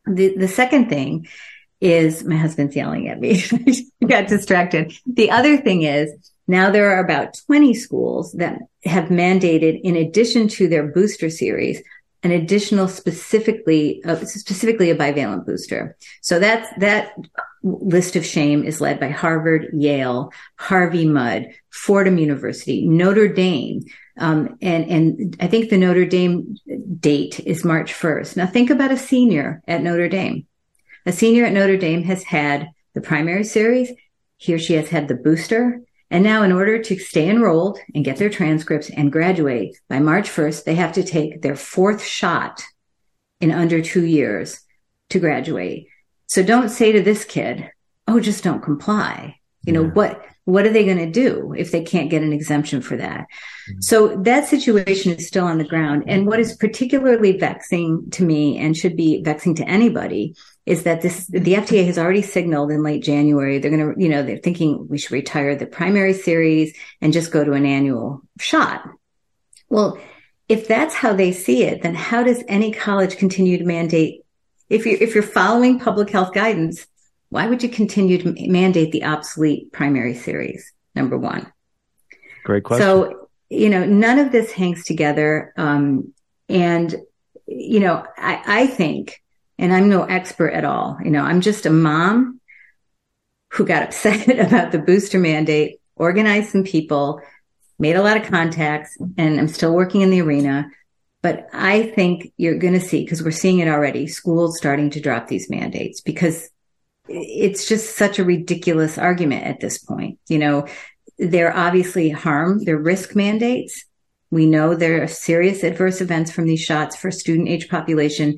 The, 0.05 0.37
the 0.37 0.47
second 0.47 0.89
thing 0.89 1.27
is 1.81 2.23
my 2.23 2.35
husband's 2.35 2.75
yelling 2.75 3.09
at 3.09 3.19
me. 3.19 3.43
I 4.03 4.05
got 4.05 4.27
distracted. 4.27 4.93
The 5.05 5.31
other 5.31 5.57
thing 5.57 5.83
is 5.83 6.11
now 6.47 6.69
there 6.69 6.91
are 6.91 7.03
about 7.03 7.35
20 7.47 7.73
schools 7.73 8.31
that 8.33 8.59
have 8.83 9.05
mandated 9.05 9.81
in 9.81 9.95
addition 9.95 10.47
to 10.49 10.67
their 10.67 10.87
booster 10.87 11.29
series 11.29 11.81
an 12.23 12.31
additional 12.31 12.87
specifically 12.87 14.03
uh, 14.03 14.17
specifically 14.25 14.89
a 14.89 14.95
bivalent 14.95 15.45
booster. 15.45 15.95
So 16.21 16.39
that's 16.39 16.67
that 16.79 17.13
list 17.63 18.15
of 18.15 18.25
shame 18.25 18.63
is 18.63 18.81
led 18.81 18.99
by 18.99 19.09
Harvard, 19.09 19.69
Yale, 19.73 20.31
Harvey 20.57 21.05
Mudd, 21.05 21.47
Fordham 21.71 22.17
University, 22.17 22.87
Notre 22.87 23.27
Dame. 23.27 23.83
Um, 24.17 24.57
and, 24.61 24.85
and 24.85 25.37
I 25.39 25.47
think 25.47 25.69
the 25.69 25.77
Notre 25.77 26.05
Dame 26.05 26.55
date 26.99 27.39
is 27.41 27.65
March 27.65 27.93
1st. 27.93 28.37
Now 28.37 28.45
think 28.45 28.69
about 28.69 28.91
a 28.91 28.97
senior 28.97 29.61
at 29.67 29.81
Notre 29.81 30.07
Dame. 30.07 30.45
A 31.05 31.11
senior 31.11 31.45
at 31.45 31.53
Notre 31.53 31.77
Dame 31.77 32.03
has 32.03 32.23
had 32.23 32.69
the 32.93 33.01
primary 33.01 33.43
series. 33.43 33.91
He 34.37 34.53
or 34.53 34.59
she 34.59 34.73
has 34.73 34.89
had 34.89 35.07
the 35.07 35.15
booster 35.15 35.81
and 36.15 36.23
now, 36.23 36.43
in 36.43 36.53
order 36.53 36.81
to 36.81 36.97
stay 36.97 37.29
enrolled 37.29 37.77
and 37.93 38.05
get 38.05 38.15
their 38.15 38.29
transcripts 38.29 38.89
and 38.89 39.11
graduate 39.11 39.77
by 39.89 39.99
March 39.99 40.29
1st, 40.29 40.63
they 40.63 40.75
have 40.75 40.93
to 40.93 41.03
take 41.03 41.41
their 41.41 41.57
fourth 41.57 42.01
shot 42.01 42.63
in 43.41 43.51
under 43.51 43.81
two 43.81 44.05
years 44.05 44.61
to 45.09 45.19
graduate. 45.19 45.89
So 46.27 46.41
don't 46.41 46.69
say 46.69 46.93
to 46.93 47.01
this 47.01 47.25
kid, 47.25 47.69
Oh, 48.07 48.21
just 48.21 48.45
don't 48.45 48.63
comply. 48.63 49.41
You 49.65 49.73
know, 49.73 49.87
what, 49.89 50.23
what 50.45 50.65
are 50.65 50.71
they 50.71 50.85
going 50.85 50.99
to 50.99 51.11
do 51.11 51.53
if 51.57 51.71
they 51.71 51.83
can't 51.83 52.09
get 52.09 52.23
an 52.23 52.31
exemption 52.31 52.81
for 52.81 52.95
that? 52.95 53.27
Mm-hmm. 53.69 53.81
So 53.81 54.15
that 54.15 54.47
situation 54.47 55.11
is 55.11 55.27
still 55.27 55.43
on 55.43 55.57
the 55.57 55.67
ground. 55.67 56.05
And 56.07 56.25
what 56.25 56.39
is 56.39 56.55
particularly 56.55 57.37
vexing 57.37 58.09
to 58.11 58.23
me 58.23 58.57
and 58.57 58.77
should 58.77 58.95
be 58.95 59.21
vexing 59.21 59.55
to 59.55 59.67
anybody 59.67 60.33
is 60.65 60.83
that 60.83 61.01
this, 61.01 61.27
the 61.27 61.53
FDA 61.53 61.85
has 61.85 61.97
already 61.97 62.23
signaled 62.23 62.71
in 62.71 62.81
late 62.81 63.03
January, 63.03 63.59
they're 63.59 63.71
going 63.71 63.93
to, 63.93 64.01
you 64.01 64.09
know, 64.09 64.23
they're 64.23 64.37
thinking 64.37 64.87
we 64.87 64.97
should 64.97 65.11
retire 65.11 65.55
the 65.55 65.67
primary 65.67 66.13
series 66.13 66.75
and 67.01 67.13
just 67.13 67.31
go 67.31 67.43
to 67.43 67.53
an 67.53 67.65
annual 67.65 68.21
shot. 68.39 68.83
Well, 69.69 69.99
if 70.49 70.67
that's 70.67 70.93
how 70.93 71.13
they 71.13 71.31
see 71.31 71.63
it, 71.63 71.81
then 71.81 71.95
how 71.95 72.23
does 72.23 72.43
any 72.47 72.71
college 72.71 73.17
continue 73.17 73.57
to 73.57 73.63
mandate? 73.63 74.21
If 74.69 74.85
you 74.85 74.97
if 74.99 75.13
you're 75.13 75.23
following 75.23 75.79
public 75.79 76.09
health 76.09 76.33
guidance, 76.33 76.87
why 77.29 77.47
would 77.47 77.61
you 77.61 77.69
continue 77.69 78.17
to 78.19 78.49
mandate 78.49 78.91
the 78.91 79.05
obsolete 79.05 79.71
primary 79.71 80.15
series? 80.15 80.71
Number 80.95 81.17
one. 81.17 81.51
Great 82.43 82.63
question. 82.63 82.85
So 82.85 83.29
you 83.49 83.69
know, 83.69 83.85
none 83.85 84.17
of 84.17 84.31
this 84.31 84.51
hangs 84.51 84.83
together, 84.83 85.53
um, 85.57 86.13
and 86.49 86.95
you 87.47 87.79
know, 87.79 88.03
I, 88.17 88.41
I 88.45 88.67
think 88.67 89.21
and 89.57 89.73
I'm 89.73 89.89
no 89.89 90.03
expert 90.03 90.49
at 90.49 90.65
all. 90.65 90.97
You 91.03 91.11
know, 91.11 91.21
I'm 91.21 91.41
just 91.41 91.65
a 91.65 91.69
mom 91.69 92.39
who 93.51 93.65
got 93.65 93.83
upset 93.87 94.27
about 94.39 94.71
the 94.71 94.79
booster 94.79 95.19
mandate, 95.19 95.79
organized 95.95 96.49
some 96.49 96.63
people, 96.63 97.21
made 97.79 97.95
a 97.95 98.03
lot 98.03 98.17
of 98.17 98.23
contacts, 98.23 98.97
and 99.17 99.39
I'm 99.39 99.47
still 99.47 99.73
working 99.73 100.01
in 100.01 100.09
the 100.09 100.21
arena. 100.21 100.69
But 101.21 101.47
I 101.53 101.83
think 101.83 102.31
you're 102.37 102.59
going 102.59 102.73
to 102.73 102.79
see, 102.79 103.03
because 103.03 103.23
we're 103.23 103.31
seeing 103.31 103.59
it 103.59 103.67
already, 103.67 104.05
schools 104.07 104.57
starting 104.57 104.91
to 104.91 105.01
drop 105.01 105.27
these 105.27 105.49
mandates 105.49 105.99
because 105.99 106.49
it's 107.07 107.67
just 107.67 107.95
such 107.95 108.19
a 108.19 108.23
ridiculous 108.23 108.97
argument 108.97 109.45
at 109.45 109.59
this 109.59 109.77
point. 109.79 110.19
You 110.27 110.39
know, 110.39 110.67
they're 111.17 111.55
obviously 111.55 112.09
harm, 112.09 112.63
they're 112.63 112.77
risk 112.77 113.15
mandates. 113.15 113.85
We 114.31 114.45
know 114.45 114.75
there 114.75 115.01
are 115.01 115.07
serious 115.07 115.63
adverse 115.63 116.01
events 116.01 116.31
from 116.31 116.45
these 116.45 116.61
shots 116.61 116.95
for 116.95 117.09
student 117.11 117.47
age 117.47 117.69
population. 117.69 118.37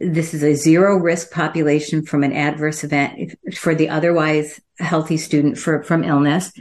This 0.00 0.32
is 0.32 0.44
a 0.44 0.54
zero 0.54 0.96
risk 0.96 1.30
population 1.30 2.04
from 2.04 2.22
an 2.22 2.32
adverse 2.32 2.84
event 2.84 3.36
for 3.54 3.74
the 3.74 3.88
otherwise 3.88 4.60
healthy 4.78 5.16
student 5.16 5.58
for, 5.58 5.82
from 5.82 6.04
illness. 6.04 6.52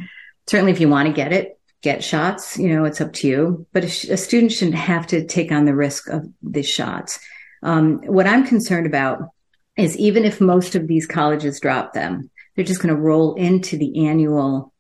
Certainly, 0.48 0.72
if 0.72 0.80
you 0.80 0.90
want 0.90 1.08
to 1.08 1.14
get 1.14 1.34
it, 1.34 1.60
get 1.82 2.04
shots. 2.04 2.58
You 2.58 2.70
know, 2.70 2.86
it's 2.86 3.02
up 3.02 3.14
to 3.14 3.28
you. 3.28 3.68
But 3.74 3.84
a, 3.84 4.14
a 4.14 4.18
student 4.18 4.52
shouldn't 4.52 4.78
have 4.78 5.08
to 5.08 5.26
take 5.26 5.52
on 5.52 5.66
the 5.66 5.76
risk 5.76 6.10
of 6.10 6.28
the 6.42 6.64
shots. 6.64 7.20
Um, 7.62 8.00
what 8.06 8.28
I'm 8.28 8.46
concerned 8.46 8.88
about 8.88 9.30
is 9.76 9.98
even 9.98 10.26
if 10.26 10.42
most 10.42 10.76
of 10.76 10.88
these 10.88 11.06
colleges 11.06 11.60
drop 11.60 11.94
them, 11.94 12.30
they're 12.56 12.66
just 12.66 12.82
going 12.82 12.96
to 12.96 13.00
roll 13.00 13.36
into 13.36 13.78
the 13.78 14.08
annual 14.08 14.74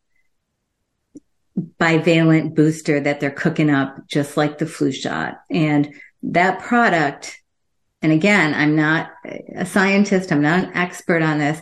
bivalent 1.79 2.55
booster 2.55 2.99
that 2.99 3.19
they're 3.19 3.31
cooking 3.31 3.69
up 3.69 4.07
just 4.07 4.37
like 4.37 4.57
the 4.57 4.65
flu 4.65 4.91
shot. 4.91 5.41
And 5.49 5.93
that 6.23 6.59
product, 6.59 7.39
and 8.01 8.12
again, 8.12 8.54
I'm 8.54 8.75
not 8.75 9.12
a 9.56 9.66
scientist, 9.66 10.32
I'm 10.32 10.42
not 10.42 10.66
an 10.66 10.72
expert 10.75 11.22
on 11.22 11.39
this, 11.39 11.62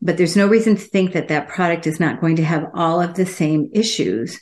but 0.00 0.16
there's 0.16 0.36
no 0.36 0.46
reason 0.46 0.76
to 0.76 0.80
think 0.82 1.12
that 1.12 1.28
that 1.28 1.48
product 1.48 1.86
is 1.86 1.98
not 1.98 2.20
going 2.20 2.36
to 2.36 2.44
have 2.44 2.70
all 2.74 3.00
of 3.00 3.14
the 3.14 3.26
same 3.26 3.70
issues 3.72 4.40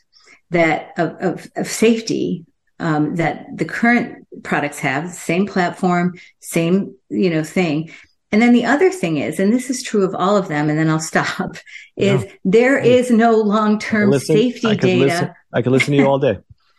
that 0.50 0.92
of, 0.98 1.10
of, 1.20 1.50
of 1.56 1.66
safety 1.66 2.44
um, 2.78 3.16
that 3.16 3.46
the 3.56 3.64
current 3.64 4.26
products 4.42 4.78
have, 4.80 5.10
same 5.10 5.46
platform, 5.46 6.14
same 6.40 6.94
you 7.08 7.30
know 7.30 7.44
thing. 7.44 7.90
And 8.32 8.40
then 8.40 8.52
the 8.52 8.64
other 8.64 8.90
thing 8.90 9.16
is, 9.16 9.40
and 9.40 9.52
this 9.52 9.70
is 9.70 9.82
true 9.82 10.04
of 10.04 10.14
all 10.14 10.36
of 10.36 10.48
them, 10.48 10.70
and 10.70 10.78
then 10.78 10.88
I'll 10.88 11.00
stop, 11.14 11.56
is 11.96 12.24
no. 12.24 12.30
there 12.44 12.78
is 12.78 13.10
no 13.10 13.32
long-term 13.32 14.18
safety 14.18 14.68
I 14.68 14.74
data. 14.76 15.04
Listen, 15.04 15.30
I 15.52 15.62
could 15.62 15.72
listen 15.72 15.92
to 15.92 15.98
you 15.98 16.06
all 16.06 16.18
day. 16.18 16.38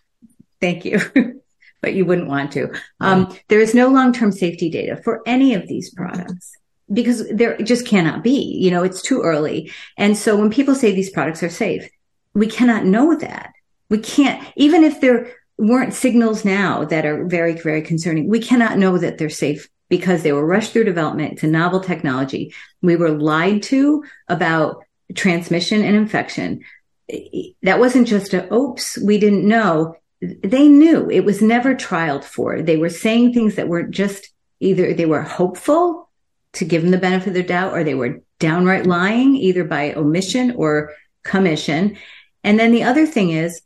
Thank 0.62 0.86
you. 0.86 1.00
but 1.81 1.93
you 1.93 2.05
wouldn't 2.05 2.29
want 2.29 2.51
to. 2.53 2.71
Um, 3.00 3.35
there 3.47 3.59
is 3.59 3.73
no 3.73 3.88
long-term 3.89 4.31
safety 4.31 4.69
data 4.69 4.95
for 4.97 5.21
any 5.25 5.53
of 5.55 5.67
these 5.67 5.93
products 5.93 6.51
because 6.91 7.27
there 7.29 7.57
just 7.57 7.88
cannot 7.88 8.23
be, 8.23 8.57
you 8.59 8.69
know, 8.69 8.83
it's 8.83 9.01
too 9.01 9.21
early. 9.21 9.71
And 9.97 10.17
so 10.17 10.35
when 10.35 10.51
people 10.51 10.75
say 10.75 10.93
these 10.93 11.09
products 11.09 11.41
are 11.43 11.50
safe, 11.50 11.89
we 12.33 12.47
cannot 12.47 12.85
know 12.85 13.15
that. 13.15 13.53
We 13.89 13.97
can't, 13.97 14.45
even 14.55 14.83
if 14.83 15.01
there 15.01 15.33
weren't 15.57 15.93
signals 15.93 16.45
now 16.45 16.85
that 16.85 17.05
are 17.05 17.25
very, 17.25 17.53
very 17.53 17.81
concerning, 17.81 18.29
we 18.29 18.39
cannot 18.39 18.77
know 18.77 18.97
that 18.97 19.17
they're 19.17 19.29
safe 19.29 19.69
because 19.89 20.23
they 20.23 20.31
were 20.31 20.45
rushed 20.45 20.71
through 20.71 20.85
development. 20.85 21.33
It's 21.33 21.43
a 21.43 21.47
novel 21.47 21.81
technology. 21.81 22.53
We 22.81 22.95
were 22.95 23.09
lied 23.09 23.63
to 23.63 24.03
about 24.27 24.85
transmission 25.15 25.83
and 25.83 25.95
infection. 25.95 26.63
That 27.63 27.79
wasn't 27.79 28.07
just 28.07 28.33
a, 28.33 28.53
oops, 28.53 28.97
we 28.97 29.17
didn't 29.17 29.45
know. 29.47 29.95
They 30.21 30.67
knew 30.67 31.09
it 31.09 31.25
was 31.25 31.41
never 31.41 31.73
trialed 31.73 32.23
for. 32.23 32.61
They 32.61 32.77
were 32.77 32.89
saying 32.89 33.33
things 33.33 33.55
that 33.55 33.67
were 33.67 33.83
just 33.83 34.29
either 34.59 34.93
they 34.93 35.05
were 35.05 35.23
hopeful 35.23 36.09
to 36.53 36.65
give 36.65 36.83
them 36.83 36.91
the 36.91 36.97
benefit 36.97 37.29
of 37.29 37.33
the 37.33 37.43
doubt 37.43 37.73
or 37.73 37.83
they 37.83 37.95
were 37.95 38.21
downright 38.39 38.85
lying 38.85 39.35
either 39.35 39.63
by 39.63 39.93
omission 39.93 40.51
or 40.51 40.93
commission. 41.23 41.97
And 42.43 42.59
then 42.59 42.71
the 42.71 42.83
other 42.83 43.05
thing 43.05 43.31
is 43.31 43.61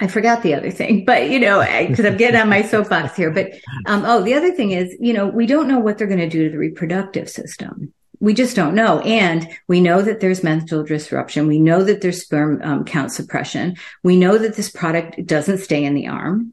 I 0.00 0.06
forgot 0.06 0.42
the 0.42 0.54
other 0.54 0.70
thing, 0.70 1.04
but 1.06 1.30
you 1.30 1.38
know, 1.40 1.60
because 1.86 2.04
I'm 2.04 2.16
getting 2.16 2.40
on 2.40 2.48
my 2.48 2.62
soapbox 2.62 3.16
here. 3.16 3.30
But 3.30 3.52
um, 3.86 4.04
oh, 4.04 4.22
the 4.22 4.34
other 4.34 4.52
thing 4.52 4.72
is, 4.72 4.96
you 5.00 5.12
know, 5.12 5.26
we 5.26 5.46
don't 5.46 5.68
know 5.68 5.78
what 5.78 5.98
they're 5.98 6.06
going 6.06 6.18
to 6.20 6.28
do 6.28 6.44
to 6.44 6.50
the 6.50 6.58
reproductive 6.58 7.28
system. 7.28 7.92
We 8.20 8.34
just 8.34 8.56
don't 8.56 8.74
know, 8.74 9.00
and 9.00 9.48
we 9.68 9.80
know 9.80 10.02
that 10.02 10.20
there's 10.20 10.42
menstrual 10.42 10.84
disruption. 10.84 11.46
We 11.46 11.60
know 11.60 11.84
that 11.84 12.00
there's 12.00 12.22
sperm 12.22 12.60
um, 12.62 12.84
count 12.84 13.12
suppression. 13.12 13.76
We 14.02 14.16
know 14.16 14.38
that 14.38 14.56
this 14.56 14.70
product 14.70 15.24
doesn't 15.26 15.58
stay 15.58 15.84
in 15.84 15.94
the 15.94 16.08
arm, 16.08 16.52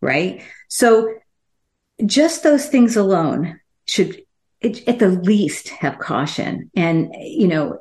right? 0.00 0.42
So, 0.68 1.14
just 2.04 2.42
those 2.42 2.66
things 2.66 2.96
alone 2.96 3.60
should, 3.86 4.22
at 4.62 4.98
the 4.98 5.08
least, 5.08 5.68
have 5.70 5.98
caution. 5.98 6.70
And 6.74 7.14
you 7.18 7.48
know, 7.48 7.80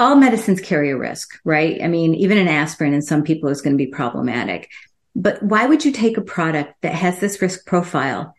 all 0.00 0.16
medicines 0.16 0.60
carry 0.60 0.90
a 0.90 0.96
risk, 0.96 1.38
right? 1.44 1.82
I 1.82 1.86
mean, 1.86 2.14
even 2.14 2.38
an 2.38 2.48
aspirin 2.48 2.94
in 2.94 3.02
some 3.02 3.22
people 3.22 3.50
is 3.50 3.60
going 3.60 3.74
to 3.74 3.84
be 3.84 3.90
problematic. 3.90 4.70
But 5.14 5.42
why 5.42 5.66
would 5.66 5.84
you 5.84 5.92
take 5.92 6.16
a 6.16 6.22
product 6.22 6.74
that 6.82 6.94
has 6.94 7.18
this 7.20 7.40
risk 7.42 7.66
profile 7.66 8.34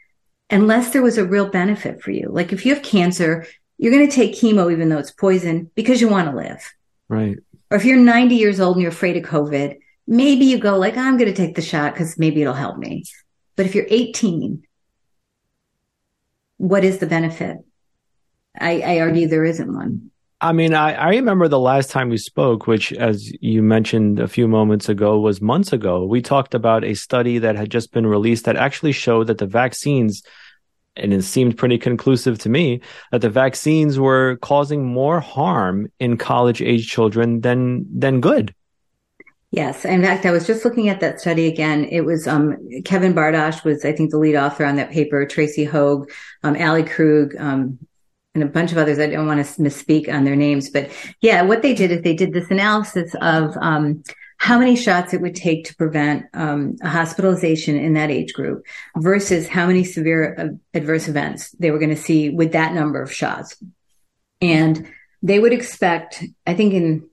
unless 0.50 0.92
there 0.92 1.04
was 1.04 1.18
a 1.18 1.26
real 1.26 1.48
benefit 1.48 2.02
for 2.02 2.12
you? 2.12 2.30
Like 2.32 2.52
if 2.52 2.66
you 2.66 2.74
have 2.74 2.84
cancer, 2.84 3.46
you're 3.82 3.92
going 3.92 4.08
to 4.08 4.16
take 4.16 4.34
chemo 4.34 4.72
even 4.72 4.90
though 4.90 5.00
it's 5.00 5.12
poison 5.12 5.72
because 5.74 6.00
you 6.00 6.08
want 6.08 6.30
to 6.30 6.36
live. 6.36 6.72
Right. 7.10 7.38
Or 7.72 7.78
if 7.78 7.84
you're 7.84 7.98
90 7.98 8.36
years 8.36 8.60
old 8.60 8.76
and 8.76 8.84
you're 8.84 8.92
afraid 8.92 9.18
of 9.18 9.24
COVID, 9.24 9.80
maybe 10.06 10.46
you 10.46 10.60
go 10.60 10.78
like, 10.78 10.96
I'm 10.98 11.18
going 11.18 11.34
to 11.34 11.36
take 11.36 11.56
the 11.56 11.64
shot 11.64 11.94
because 11.94 12.20
maybe 12.20 12.44
it'll 12.44 12.54
help 12.54 12.78
me. 12.78 13.06
But 13.56 13.66
if 13.66 13.74
you're 13.74 13.88
18, 13.90 14.64
what 16.58 16.84
is 16.84 17.00
the 17.00 17.08
benefit? 17.08 17.58
I, 18.60 18.82
I 18.82 19.00
argue 19.00 19.28
there 19.28 19.46
isn't 19.46 19.74
one. 19.74 20.12
I 20.42 20.54
mean, 20.54 20.76
I, 20.76 20.94
I 20.94 21.10
remember 21.10 21.48
the 21.48 21.60
last 21.60 21.90
time 21.90 22.10
we 22.10 22.18
spoke, 22.18 22.68
which, 22.68 22.94
as 22.94 23.32
you 23.42 23.64
mentioned 23.64 24.20
a 24.20 24.28
few 24.28 24.48
moments 24.48 24.90
ago, 24.90 25.20
was 25.20 25.42
months 25.42 25.74
ago. 25.74 26.06
We 26.06 26.22
talked 26.22 26.54
about 26.54 26.84
a 26.84 26.94
study 26.94 27.40
that 27.40 27.56
had 27.56 27.72
just 27.72 27.92
been 27.92 28.06
released 28.06 28.46
that 28.46 28.58
actually 28.58 28.92
showed 28.92 29.28
that 29.28 29.40
the 29.40 29.48
vaccines, 29.48 30.22
and 30.96 31.14
it 31.14 31.24
seemed 31.24 31.58
pretty 31.58 31.78
conclusive 31.78 32.38
to 32.40 32.50
me, 32.50 32.82
that 33.12 33.22
the 33.22 33.30
vaccines 33.30 34.00
were 34.00 34.38
causing 34.42 34.86
more 34.86 35.20
harm 35.20 35.92
in 36.00 36.18
college 36.18 36.62
age 36.62 36.88
children 36.88 37.42
than 37.42 37.86
than 37.98 38.22
good. 38.22 38.54
Yes. 39.52 39.84
In 39.84 40.02
fact, 40.02 40.26
I 40.26 40.32
was 40.32 40.48
just 40.48 40.64
looking 40.64 40.88
at 40.88 41.02
that 41.02 41.20
study 41.20 41.48
again. 41.48 41.84
It 41.84 42.06
was 42.06 42.26
um, 42.26 42.58
Kevin 42.86 43.14
Bardosh 43.14 43.66
was, 43.66 43.84
I 43.84 43.92
think, 43.92 44.12
the 44.12 44.18
lead 44.18 44.36
author 44.36 44.66
on 44.66 44.78
that 44.78 44.92
paper. 44.92 45.26
Tracy 45.26 45.68
Høeg, 45.68 46.10
um, 46.44 46.56
Ali 46.56 46.84
Krug, 46.84 47.36
um, 47.38 47.78
and 48.34 48.44
a 48.44 48.48
bunch 48.48 48.72
of 48.72 48.78
others. 48.78 48.98
I 48.98 49.08
don't 49.08 49.28
want 49.28 49.46
to 49.46 49.62
misspeak 49.62 50.08
on 50.08 50.24
their 50.24 50.38
names, 50.38 50.70
but 50.70 50.90
yeah, 51.20 51.42
what 51.42 51.64
they 51.64 51.74
did 51.74 51.92
is 51.92 52.02
they 52.02 52.16
did 52.16 52.32
this 52.32 52.50
analysis 52.50 53.14
of 53.22 53.58
um, 53.60 54.04
how 54.42 54.58
many 54.58 54.76
shots 54.76 55.14
it 55.14 55.22
would 55.22 55.36
take 55.36 55.66
to 55.66 55.76
prevent 55.76 56.26
um, 56.34 56.76
a 56.82 56.90
hospitalization 56.90 57.78
in 57.78 57.94
that 57.94 58.10
age 58.10 58.34
group 58.34 58.66
versus 58.98 59.48
how 59.48 59.68
many 59.68 59.84
severe 59.84 60.36
uh, 60.36 60.48
adverse 60.74 61.08
events 61.08 61.52
they 61.60 61.70
were 61.70 61.78
going 61.78 61.96
to 61.96 61.96
see 61.96 62.32
with 62.32 62.54
that 62.54 62.74
number 62.74 63.00
of 63.00 63.14
shots. 63.14 63.56
And 64.42 64.90
they 65.22 65.38
would 65.38 65.54
expect, 65.54 66.24
I 66.48 66.56
think 66.56 66.74
in, 66.74 67.08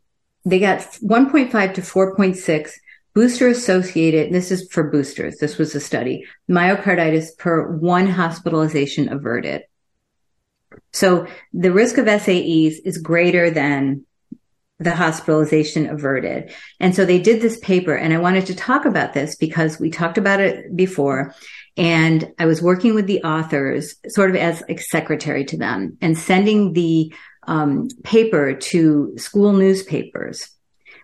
they 0.47 0.59
got 0.59 0.79
1.5 0.79 1.75
to 1.75 1.83
4.6 1.83 2.71
booster 3.13 3.49
associated, 3.49 4.33
this 4.33 4.51
is 4.51 4.67
for 4.73 4.85
boosters, 4.91 5.37
this 5.37 5.59
was 5.59 5.75
a 5.75 5.81
study, 5.81 6.25
myocarditis 6.51 7.37
per 7.37 7.77
one 7.77 8.07
hospitalization 8.07 9.13
averted. 9.13 9.65
So 10.95 11.27
the 11.53 11.73
risk 11.73 11.99
of 11.99 12.07
SAEs 12.07 12.77
is 12.87 12.97
greater 12.97 13.51
than 13.51 14.07
the 14.81 14.95
hospitalization 14.95 15.89
averted. 15.89 16.53
And 16.79 16.95
so 16.95 17.05
they 17.05 17.19
did 17.19 17.43
this 17.43 17.59
paper 17.59 17.95
and 17.95 18.13
I 18.13 18.19
wanted 18.19 18.47
to 18.47 18.55
talk 18.55 18.85
about 18.85 19.13
this 19.13 19.35
because 19.35 19.81
we 19.81 19.91
talked 19.91 20.19
about 20.19 20.41
it 20.41 20.75
before 20.77 21.35
and 21.77 22.33
I 22.39 22.47
was 22.47 22.63
working 22.63 22.95
with 22.95 23.07
the 23.07 23.23
authors 23.23 23.97
sort 24.09 24.31
of 24.31 24.37
as 24.37 24.63
a 24.69 24.77
secretary 24.77 25.45
to 25.47 25.57
them 25.57 25.97
and 26.01 26.17
sending 26.17 26.73
the 26.73 27.13
um, 27.47 27.89
paper 28.05 28.55
to 28.55 29.15
school 29.17 29.53
newspapers 29.53 30.49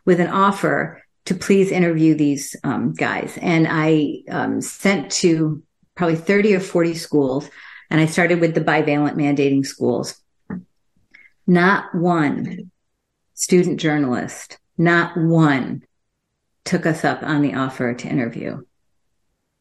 with 0.05 0.21
an 0.21 0.29
offer 0.29 1.03
to 1.27 1.35
please 1.35 1.73
interview 1.73 2.15
these 2.15 2.55
um, 2.65 2.93
guys. 2.93 3.39
And 3.41 3.67
I 3.69 4.23
um, 4.31 4.61
sent 4.61 5.11
to 5.13 5.63
probably 5.95 6.17
30 6.17 6.57
or 6.57 6.61
40 6.61 6.95
schools 6.95 7.49
and 7.91 8.01
I 8.01 8.07
started 8.07 8.41
with 8.41 8.55
the 8.55 8.61
bivalent 8.61 9.15
mandating 9.15 9.65
schools. 9.65 10.21
Not 11.47 11.95
one 11.95 12.71
student 13.35 13.81
journalist, 13.81 14.59
not 14.79 15.17
one 15.17 15.85
took 16.65 16.87
us 16.87 17.05
up 17.05 17.23
on 17.23 17.43
the 17.43 17.55
offer 17.55 17.95
to 17.95 18.09
interview. 18.09 18.63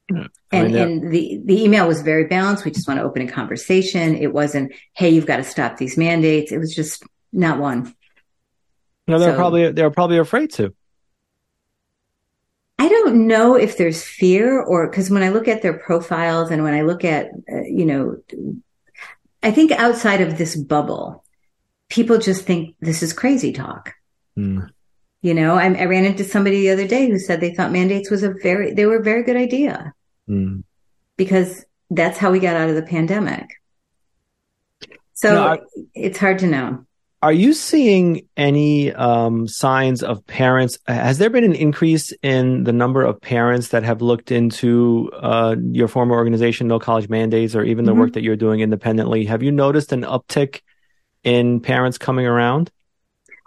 And, 0.10 0.76
and 0.76 1.12
the, 1.12 1.42
the 1.44 1.64
email 1.64 1.88
was 1.88 2.02
very 2.02 2.26
balanced. 2.26 2.66
We 2.66 2.72
just 2.72 2.88
want 2.88 3.00
to 3.00 3.04
open 3.04 3.28
a 3.28 3.32
conversation. 3.32 4.16
It 4.16 4.32
wasn't, 4.34 4.74
hey, 4.94 5.10
you've 5.10 5.26
got 5.26 5.38
to 5.38 5.44
stop 5.44 5.78
these 5.78 5.98
mandates. 5.98 6.52
It 6.52 6.60
was 6.60 6.76
just 6.76 7.04
not 7.32 7.58
one. 7.58 7.94
No, 9.08 9.18
they're 9.18 9.32
so, 9.32 9.38
probably 9.38 9.72
they're 9.72 9.92
probably 9.92 10.18
afraid 10.18 10.52
to. 10.54 10.74
I 12.78 12.88
don't 12.88 13.28
know 13.28 13.56
if 13.56 13.78
there's 13.78 14.04
fear 14.04 14.62
or 14.62 14.90
because 14.90 15.10
when 15.10 15.24
I 15.24 15.30
look 15.30 15.48
at 15.48 15.62
their 15.62 15.78
profiles 15.78 16.52
and 16.52 16.64
when 16.64 16.74
I 16.74 16.82
look 16.82 17.04
at, 17.04 17.28
uh, 17.52 17.62
you 17.62 17.86
know, 17.86 18.18
I 19.42 19.52
think 19.52 19.72
outside 19.72 20.22
of 20.22 20.38
this 20.38 20.56
bubble, 20.56 21.23
people 21.94 22.18
just 22.18 22.44
think 22.44 22.76
this 22.80 23.04
is 23.04 23.14
crazy 23.14 23.54
talk. 23.54 23.94
Mm. 24.36 24.68
You 25.22 25.34
know, 25.36 25.56
I, 25.56 25.66
I, 25.66 25.86
ran 25.86 26.06
into 26.06 26.24
somebody 26.24 26.62
the 26.62 26.72
other 26.72 26.88
day 26.88 27.08
who 27.08 27.20
said 27.20 27.40
they 27.40 27.54
thought 27.54 27.72
mandates 27.72 28.10
was 28.10 28.24
a 28.24 28.34
very, 28.42 28.74
they 28.74 28.88
were 28.88 28.98
a 28.98 29.04
very 29.04 29.24
good 29.24 29.38
idea 29.38 29.94
mm. 30.28 30.64
because 31.18 31.64
that's 31.92 32.18
how 32.18 32.32
we 32.32 32.40
got 32.40 32.56
out 32.56 32.70
of 32.70 32.76
the 32.76 32.82
pandemic. 32.82 33.46
So 35.14 35.36
no, 35.36 35.44
I, 35.44 35.60
it's 35.94 36.18
hard 36.18 36.40
to 36.40 36.48
know. 36.48 36.84
Are 37.22 37.32
you 37.32 37.54
seeing 37.54 38.28
any 38.36 38.92
um, 38.92 39.48
signs 39.48 40.02
of 40.02 40.26
parents? 40.26 40.80
Has 40.88 41.20
there 41.20 41.30
been 41.30 41.46
an 41.46 41.54
increase 41.54 42.12
in 42.24 42.64
the 42.64 42.74
number 42.74 43.04
of 43.04 43.22
parents 43.22 43.68
that 43.70 43.84
have 43.84 44.02
looked 44.02 44.32
into 44.32 45.12
uh, 45.14 45.56
your 45.72 45.88
former 45.88 46.16
organization, 46.16 46.68
No 46.68 46.80
College 46.80 47.08
Mandates, 47.08 47.56
or 47.56 47.64
even 47.64 47.86
the 47.86 47.92
mm-hmm. 47.92 48.02
work 48.02 48.14
that 48.14 48.24
you're 48.24 48.36
doing 48.36 48.62
independently? 48.62 49.26
Have 49.26 49.44
you 49.44 49.52
noticed 49.52 49.94
an 49.94 50.02
uptick 50.02 50.62
in 51.24 51.60
parents 51.60 51.98
coming 51.98 52.26
around? 52.26 52.72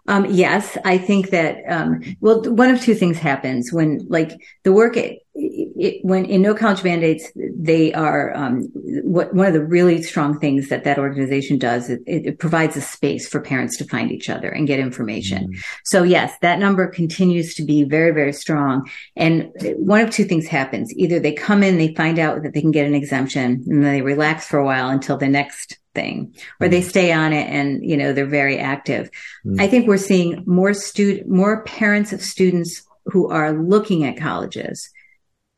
Um, 0.08 0.26
yes, 0.26 0.78
I 0.84 0.98
think 0.98 1.30
that, 1.30 1.58
um, 1.68 2.00
well, 2.20 2.40
one 2.42 2.70
of 2.70 2.80
two 2.80 2.94
things 2.94 3.18
happens 3.18 3.72
when 3.72 4.06
like 4.08 4.30
the 4.62 4.72
work, 4.72 4.96
it, 4.96 5.22
it, 5.34 6.04
when 6.04 6.24
in 6.26 6.42
no 6.42 6.54
college 6.54 6.84
mandates, 6.84 7.30
they 7.34 7.92
are, 7.92 8.32
um, 8.36 8.68
what, 9.02 9.34
one 9.34 9.48
of 9.48 9.52
the 9.52 9.64
really 9.64 10.00
strong 10.02 10.38
things 10.38 10.68
that 10.68 10.84
that 10.84 10.98
organization 10.98 11.58
does, 11.58 11.90
it, 11.90 12.02
it 12.06 12.38
provides 12.38 12.76
a 12.76 12.80
space 12.80 13.28
for 13.28 13.40
parents 13.40 13.76
to 13.78 13.84
find 13.84 14.12
each 14.12 14.30
other 14.30 14.48
and 14.48 14.68
get 14.68 14.78
information. 14.78 15.52
Mm. 15.52 15.64
So 15.84 16.04
yes, 16.04 16.32
that 16.40 16.60
number 16.60 16.86
continues 16.86 17.56
to 17.56 17.64
be 17.64 17.82
very, 17.82 18.12
very 18.12 18.32
strong. 18.32 18.88
And 19.16 19.50
one 19.76 20.02
of 20.02 20.10
two 20.10 20.24
things 20.24 20.46
happens. 20.46 20.94
Either 20.94 21.18
they 21.18 21.32
come 21.32 21.64
in, 21.64 21.78
they 21.78 21.94
find 21.94 22.20
out 22.20 22.44
that 22.44 22.54
they 22.54 22.60
can 22.60 22.70
get 22.70 22.86
an 22.86 22.94
exemption 22.94 23.64
and 23.66 23.82
then 23.82 23.92
they 23.92 24.02
relax 24.02 24.46
for 24.46 24.60
a 24.60 24.64
while 24.64 24.88
until 24.88 25.16
the 25.16 25.28
next 25.28 25.78
thing 25.96 26.32
or 26.60 26.68
they 26.68 26.82
mm. 26.82 26.88
stay 26.88 27.12
on 27.12 27.32
it 27.32 27.48
and 27.48 27.84
you 27.84 27.96
know 27.96 28.12
they're 28.12 28.26
very 28.26 28.58
active 28.58 29.10
mm. 29.44 29.60
i 29.60 29.66
think 29.66 29.88
we're 29.88 29.96
seeing 29.96 30.44
more 30.46 30.72
student 30.72 31.26
more 31.28 31.64
parents 31.64 32.12
of 32.12 32.20
students 32.20 32.82
who 33.06 33.28
are 33.28 33.52
looking 33.52 34.04
at 34.04 34.16
colleges 34.16 34.90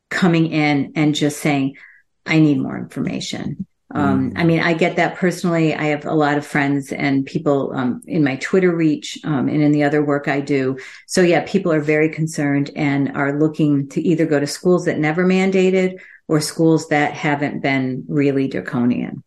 coming 0.09 0.47
in 0.51 0.91
and 0.95 1.13
just 1.13 1.39
saying 1.39 1.75
i 2.25 2.39
need 2.39 2.59
more 2.59 2.77
information 2.77 3.67
um, 3.95 4.31
mm. 4.31 4.39
I 4.39 4.43
mean, 4.43 4.59
I 4.59 4.73
get 4.73 4.97
that 4.97 5.15
personally. 5.15 5.73
I 5.73 5.85
have 5.85 6.05
a 6.05 6.13
lot 6.13 6.37
of 6.37 6.45
friends 6.45 6.91
and 6.91 7.25
people 7.25 7.71
um, 7.73 8.01
in 8.05 8.23
my 8.23 8.35
Twitter 8.35 8.75
reach 8.75 9.17
um, 9.23 9.49
and 9.49 9.63
in 9.63 9.71
the 9.71 9.83
other 9.83 10.03
work 10.03 10.27
I 10.27 10.41
do. 10.41 10.77
So 11.07 11.21
yeah, 11.21 11.43
people 11.47 11.71
are 11.71 11.81
very 11.81 12.09
concerned 12.09 12.69
and 12.75 13.15
are 13.17 13.39
looking 13.39 13.89
to 13.89 14.01
either 14.01 14.25
go 14.25 14.39
to 14.39 14.47
schools 14.47 14.85
that 14.85 14.99
never 14.99 15.25
mandated 15.25 15.99
or 16.27 16.39
schools 16.39 16.89
that 16.89 17.13
haven't 17.13 17.61
been 17.61 18.05
really 18.07 18.47
draconian. 18.47 19.23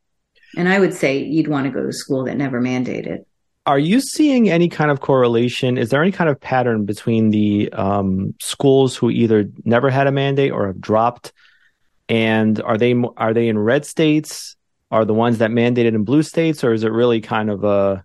And 0.56 0.68
I 0.68 0.78
would 0.78 0.94
say 0.94 1.18
you'd 1.18 1.48
want 1.48 1.66
to 1.66 1.72
go 1.72 1.82
to 1.82 1.88
a 1.88 1.92
school 1.92 2.24
that 2.24 2.36
never 2.36 2.60
mandated. 2.60 3.24
Are 3.64 3.78
you 3.78 4.00
seeing 4.00 4.50
any 4.50 4.68
kind 4.68 4.90
of 4.90 5.00
correlation? 5.00 5.78
Is 5.78 5.90
there 5.90 6.02
any 6.02 6.10
kind 6.10 6.28
of 6.28 6.40
pattern 6.40 6.84
between 6.84 7.30
the 7.30 7.72
um, 7.72 8.34
schools 8.40 8.96
who 8.96 9.08
either 9.08 9.48
never 9.64 9.88
had 9.88 10.08
a 10.08 10.12
mandate 10.12 10.50
or 10.50 10.66
have 10.66 10.80
dropped? 10.80 11.32
And 12.08 12.60
are 12.60 12.76
they 12.76 12.94
are 13.16 13.32
they 13.32 13.48
in 13.48 13.58
red 13.58 13.86
states? 13.86 14.56
Are 14.90 15.04
the 15.04 15.14
ones 15.14 15.38
that 15.38 15.50
mandated 15.50 15.94
in 15.94 16.04
blue 16.04 16.22
states, 16.22 16.62
or 16.64 16.74
is 16.74 16.84
it 16.84 16.92
really 16.92 17.22
kind 17.22 17.48
of 17.48 17.64
a 17.64 18.04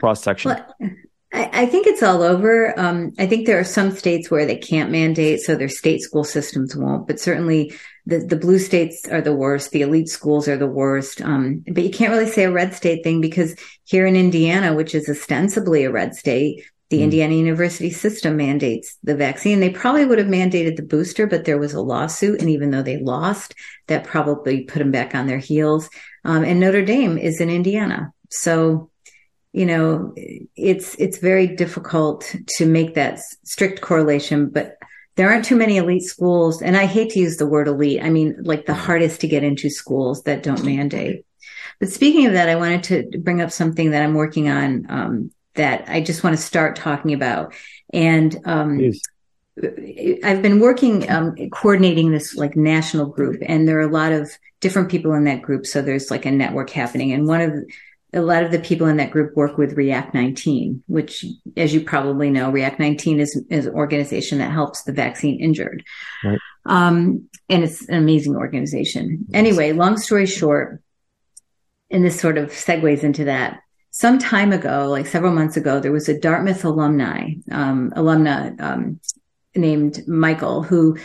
cross 0.00 0.22
section? 0.22 0.50
Well, 0.50 0.90
I, 1.32 1.50
I, 1.52 1.66
think 1.66 1.86
it's 1.86 2.02
all 2.02 2.22
over. 2.22 2.76
Um, 2.80 3.12
I 3.18 3.26
think 3.26 3.46
there 3.46 3.60
are 3.60 3.64
some 3.64 3.92
states 3.92 4.30
where 4.30 4.46
they 4.46 4.56
can't 4.56 4.90
mandate, 4.90 5.40
so 5.40 5.54
their 5.54 5.68
state 5.68 6.00
school 6.00 6.24
systems 6.24 6.74
won't. 6.74 7.06
But 7.06 7.20
certainly, 7.20 7.72
the 8.08 8.20
the 8.20 8.36
blue 8.36 8.58
states 8.58 9.06
are 9.08 9.20
the 9.20 9.36
worst. 9.36 9.70
The 9.70 9.82
elite 9.82 10.08
schools 10.08 10.48
are 10.48 10.56
the 10.56 10.66
worst. 10.66 11.20
Um, 11.20 11.62
but 11.70 11.84
you 11.84 11.90
can't 11.90 12.10
really 12.10 12.30
say 12.30 12.44
a 12.44 12.50
red 12.50 12.74
state 12.74 13.04
thing 13.04 13.20
because 13.20 13.54
here 13.84 14.06
in 14.06 14.16
Indiana, 14.16 14.74
which 14.74 14.94
is 14.94 15.10
ostensibly 15.10 15.84
a 15.84 15.92
red 15.92 16.14
state, 16.14 16.64
the 16.88 17.00
mm. 17.00 17.02
Indiana 17.02 17.34
University 17.34 17.90
system 17.90 18.38
mandates 18.38 18.96
the 19.02 19.14
vaccine. 19.14 19.60
They 19.60 19.68
probably 19.68 20.06
would 20.06 20.18
have 20.18 20.28
mandated 20.28 20.76
the 20.76 20.82
booster, 20.82 21.26
but 21.26 21.44
there 21.44 21.58
was 21.58 21.74
a 21.74 21.82
lawsuit, 21.82 22.40
and 22.40 22.48
even 22.48 22.70
though 22.70 22.82
they 22.82 22.96
lost, 22.96 23.54
that 23.88 24.04
probably 24.04 24.62
put 24.62 24.78
them 24.78 24.90
back 24.90 25.14
on 25.14 25.26
their 25.26 25.38
heels. 25.38 25.90
Um, 26.24 26.44
and 26.44 26.60
Notre 26.60 26.84
Dame 26.84 27.18
is 27.18 27.42
in 27.42 27.50
Indiana, 27.50 28.14
so 28.30 28.90
you 29.52 29.64
know, 29.64 30.14
it's, 30.56 30.94
it's 30.96 31.18
very 31.18 31.46
difficult 31.46 32.34
to 32.58 32.66
make 32.66 32.94
that 32.94 33.18
strict 33.44 33.80
correlation, 33.80 34.50
but 34.50 34.77
there 35.18 35.28
aren't 35.28 35.44
too 35.44 35.56
many 35.56 35.78
elite 35.78 36.04
schools. 36.04 36.62
And 36.62 36.76
I 36.76 36.86
hate 36.86 37.10
to 37.10 37.18
use 37.18 37.38
the 37.38 37.46
word 37.46 37.66
elite. 37.66 38.00
I 38.00 38.08
mean, 38.08 38.36
like 38.38 38.66
the 38.66 38.74
hardest 38.74 39.20
to 39.22 39.26
get 39.26 39.42
into 39.42 39.68
schools 39.68 40.22
that 40.22 40.44
don't 40.44 40.64
mandate. 40.64 41.26
But 41.80 41.88
speaking 41.88 42.26
of 42.26 42.34
that, 42.34 42.48
I 42.48 42.54
wanted 42.54 43.10
to 43.12 43.18
bring 43.18 43.40
up 43.40 43.50
something 43.50 43.90
that 43.90 44.02
I'm 44.02 44.14
working 44.14 44.48
on, 44.48 44.86
um, 44.88 45.32
that 45.56 45.88
I 45.88 46.02
just 46.02 46.22
want 46.22 46.36
to 46.36 46.42
start 46.42 46.76
talking 46.76 47.14
about. 47.14 47.52
And, 47.92 48.38
um, 48.44 48.92
I've 50.22 50.40
been 50.40 50.60
working, 50.60 51.10
um, 51.10 51.34
coordinating 51.50 52.12
this 52.12 52.36
like 52.36 52.54
national 52.54 53.06
group 53.06 53.42
and 53.44 53.66
there 53.66 53.78
are 53.78 53.88
a 53.88 53.92
lot 53.92 54.12
of 54.12 54.30
different 54.60 54.88
people 54.88 55.14
in 55.14 55.24
that 55.24 55.42
group. 55.42 55.66
So 55.66 55.82
there's 55.82 56.12
like 56.12 56.26
a 56.26 56.30
network 56.30 56.70
happening. 56.70 57.10
And 57.10 57.26
one 57.26 57.40
of 57.40 57.54
a 58.14 58.22
lot 58.22 58.42
of 58.42 58.50
the 58.50 58.58
people 58.58 58.86
in 58.86 58.96
that 58.96 59.10
group 59.10 59.36
work 59.36 59.58
with 59.58 59.76
React 59.76 60.14
19, 60.14 60.82
which, 60.86 61.24
as 61.56 61.74
you 61.74 61.82
probably 61.82 62.30
know, 62.30 62.50
React 62.50 62.80
19 62.80 63.20
is, 63.20 63.42
is 63.50 63.66
an 63.66 63.74
organization 63.74 64.38
that 64.38 64.50
helps 64.50 64.82
the 64.82 64.92
vaccine 64.92 65.40
injured. 65.40 65.84
Right. 66.24 66.38
Um, 66.64 67.28
and 67.48 67.64
it's 67.64 67.86
an 67.88 67.96
amazing 67.96 68.36
organization. 68.36 69.26
Anyway, 69.34 69.72
long 69.72 69.98
story 69.98 70.26
short, 70.26 70.82
and 71.90 72.04
this 72.04 72.18
sort 72.18 72.38
of 72.38 72.50
segues 72.50 73.02
into 73.02 73.24
that. 73.24 73.60
Some 73.90 74.18
time 74.18 74.52
ago, 74.52 74.88
like 74.88 75.06
several 75.06 75.32
months 75.32 75.56
ago, 75.56 75.80
there 75.80 75.92
was 75.92 76.08
a 76.08 76.18
Dartmouth 76.18 76.64
alumni, 76.64 77.30
um, 77.50 77.90
alumna, 77.96 78.58
um, 78.60 79.00
named 79.56 80.06
Michael 80.06 80.62
who 80.62 80.96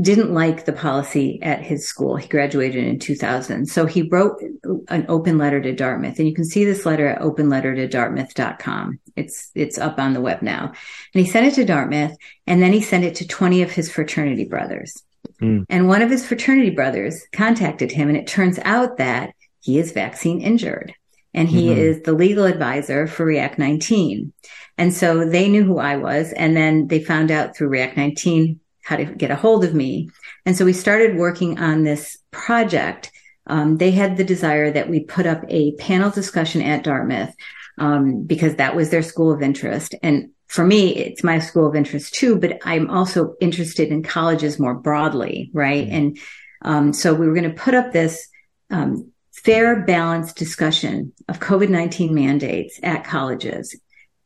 didn't 0.00 0.34
like 0.34 0.64
the 0.64 0.72
policy 0.72 1.40
at 1.40 1.62
his 1.62 1.86
school. 1.86 2.16
He 2.16 2.26
graduated 2.26 2.84
in 2.84 2.98
2000. 2.98 3.66
So 3.66 3.86
he 3.86 4.02
wrote 4.02 4.42
an 4.88 5.06
open 5.08 5.38
letter 5.38 5.60
to 5.62 5.72
Dartmouth 5.72 6.18
and 6.18 6.26
you 6.26 6.34
can 6.34 6.44
see 6.44 6.64
this 6.64 6.84
letter 6.84 7.06
at 7.06 7.20
openlettertodartmouth.com. 7.20 8.98
It's, 9.14 9.52
it's 9.54 9.78
up 9.78 10.00
on 10.00 10.12
the 10.12 10.20
web 10.20 10.42
now. 10.42 10.66
And 10.66 11.24
he 11.24 11.30
sent 11.30 11.46
it 11.46 11.54
to 11.54 11.64
Dartmouth 11.64 12.16
and 12.46 12.60
then 12.60 12.72
he 12.72 12.80
sent 12.80 13.04
it 13.04 13.14
to 13.16 13.26
20 13.26 13.62
of 13.62 13.70
his 13.70 13.90
fraternity 13.90 14.44
brothers. 14.44 15.00
Mm. 15.40 15.64
And 15.70 15.86
one 15.86 16.02
of 16.02 16.10
his 16.10 16.26
fraternity 16.26 16.70
brothers 16.70 17.24
contacted 17.32 17.92
him 17.92 18.08
and 18.08 18.16
it 18.16 18.26
turns 18.26 18.58
out 18.64 18.96
that 18.96 19.34
he 19.60 19.78
is 19.78 19.92
vaccine 19.92 20.40
injured 20.40 20.92
and 21.32 21.48
he 21.48 21.68
mm-hmm. 21.68 21.80
is 21.80 22.02
the 22.02 22.12
legal 22.12 22.44
advisor 22.44 23.06
for 23.06 23.24
React 23.24 23.58
19. 23.60 24.32
And 24.76 24.92
so 24.92 25.28
they 25.28 25.48
knew 25.48 25.64
who 25.64 25.78
I 25.78 25.96
was. 25.96 26.32
And 26.32 26.56
then 26.56 26.88
they 26.88 27.00
found 27.00 27.30
out 27.30 27.56
through 27.56 27.68
React 27.68 27.96
19 27.96 28.60
how 28.84 28.96
to 28.96 29.04
get 29.04 29.30
a 29.30 29.36
hold 29.36 29.64
of 29.64 29.74
me. 29.74 30.10
And 30.46 30.56
so 30.56 30.64
we 30.64 30.72
started 30.72 31.16
working 31.16 31.58
on 31.58 31.82
this 31.84 32.18
project. 32.30 33.10
Um, 33.46 33.78
they 33.78 33.90
had 33.90 34.16
the 34.16 34.24
desire 34.24 34.70
that 34.70 34.88
we 34.88 35.00
put 35.00 35.26
up 35.26 35.42
a 35.48 35.72
panel 35.76 36.10
discussion 36.10 36.62
at 36.62 36.84
Dartmouth 36.84 37.34
um, 37.78 38.22
because 38.22 38.56
that 38.56 38.76
was 38.76 38.90
their 38.90 39.02
school 39.02 39.32
of 39.32 39.42
interest. 39.42 39.94
And 40.02 40.30
for 40.46 40.64
me, 40.64 40.94
it's 40.94 41.24
my 41.24 41.38
school 41.38 41.66
of 41.66 41.74
interest 41.74 42.14
too, 42.14 42.36
but 42.36 42.58
I'm 42.64 42.90
also 42.90 43.34
interested 43.40 43.88
in 43.88 44.02
colleges 44.02 44.60
more 44.60 44.74
broadly, 44.74 45.50
right? 45.52 45.86
Mm-hmm. 45.86 45.96
And 45.96 46.18
um, 46.62 46.92
so 46.92 47.14
we 47.14 47.26
were 47.26 47.34
going 47.34 47.50
to 47.50 47.62
put 47.62 47.74
up 47.74 47.92
this 47.92 48.28
um, 48.70 49.10
fair, 49.32 49.84
balanced 49.84 50.36
discussion 50.36 51.12
of 51.28 51.40
COVID 51.40 51.70
19 51.70 52.14
mandates 52.14 52.78
at 52.82 53.04
colleges 53.04 53.78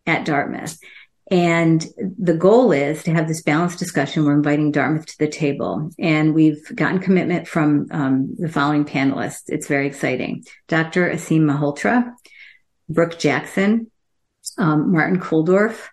at 0.07 0.25
Dartmouth. 0.25 0.79
And 1.31 1.87
the 2.19 2.35
goal 2.35 2.73
is 2.73 3.03
to 3.03 3.13
have 3.13 3.29
this 3.29 3.43
balanced 3.43 3.79
discussion. 3.79 4.25
We're 4.25 4.33
inviting 4.33 4.73
Dartmouth 4.73 5.07
to 5.07 5.19
the 5.19 5.29
table 5.29 5.91
and 5.99 6.35
we've 6.35 6.65
gotten 6.75 7.01
commitment 7.01 7.47
from 7.47 7.87
um, 7.91 8.35
the 8.39 8.49
following 8.49 8.87
panelists. 8.87 9.45
It's 9.49 9.67
very 9.67 9.87
exciting. 9.87 10.45
Dr. 10.69 11.11
Aseem 11.11 11.43
Malhotra, 11.43 12.15
Brook 12.89 13.19
Jackson, 13.19 13.91
um, 14.57 14.91
Martin 14.93 15.21
Kulldorff. 15.21 15.89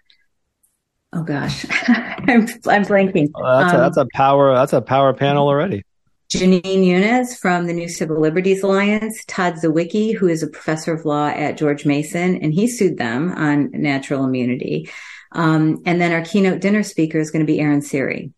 Oh 1.12 1.24
gosh, 1.24 1.66
I'm, 1.88 2.48
I'm, 2.68 2.84
blanking. 2.84 3.30
Well, 3.34 3.60
that's, 3.60 3.74
a, 3.74 3.78
that's 3.78 3.98
a 3.98 4.02
um, 4.02 4.08
power. 4.14 4.54
That's 4.54 4.74
a 4.74 4.82
power 4.82 5.14
panel 5.14 5.48
already. 5.48 5.86
Jenin 6.34 6.62
Younes 6.62 7.38
from 7.38 7.68
the 7.68 7.74
New 7.74 7.88
Civil 7.88 8.20
Liberties 8.20 8.64
Alliance, 8.64 9.24
Todd 9.28 9.54
Zywicki, 9.56 10.14
who 10.14 10.28
is 10.28 10.44
a 10.44 10.48
professor 10.48 10.94
of 10.94 11.06
law 11.06 11.28
at 11.28 11.58
George 11.58 11.86
Mason, 11.86 12.38
and 12.38 12.54
he 12.54 12.68
sued 12.68 12.98
them 12.98 13.32
on 13.32 13.70
natural 13.72 14.26
immunity. 14.26 14.90
Um, 15.36 15.82
and 15.86 16.02
then 16.02 16.12
our 16.12 16.22
keynote 16.22 16.62
dinner 16.62 16.84
speaker 16.84 17.20
is 17.20 17.30
going 17.30 17.46
to 17.46 17.52
be 17.52 17.60
Aaron 17.60 17.82
Siri. 17.82 18.32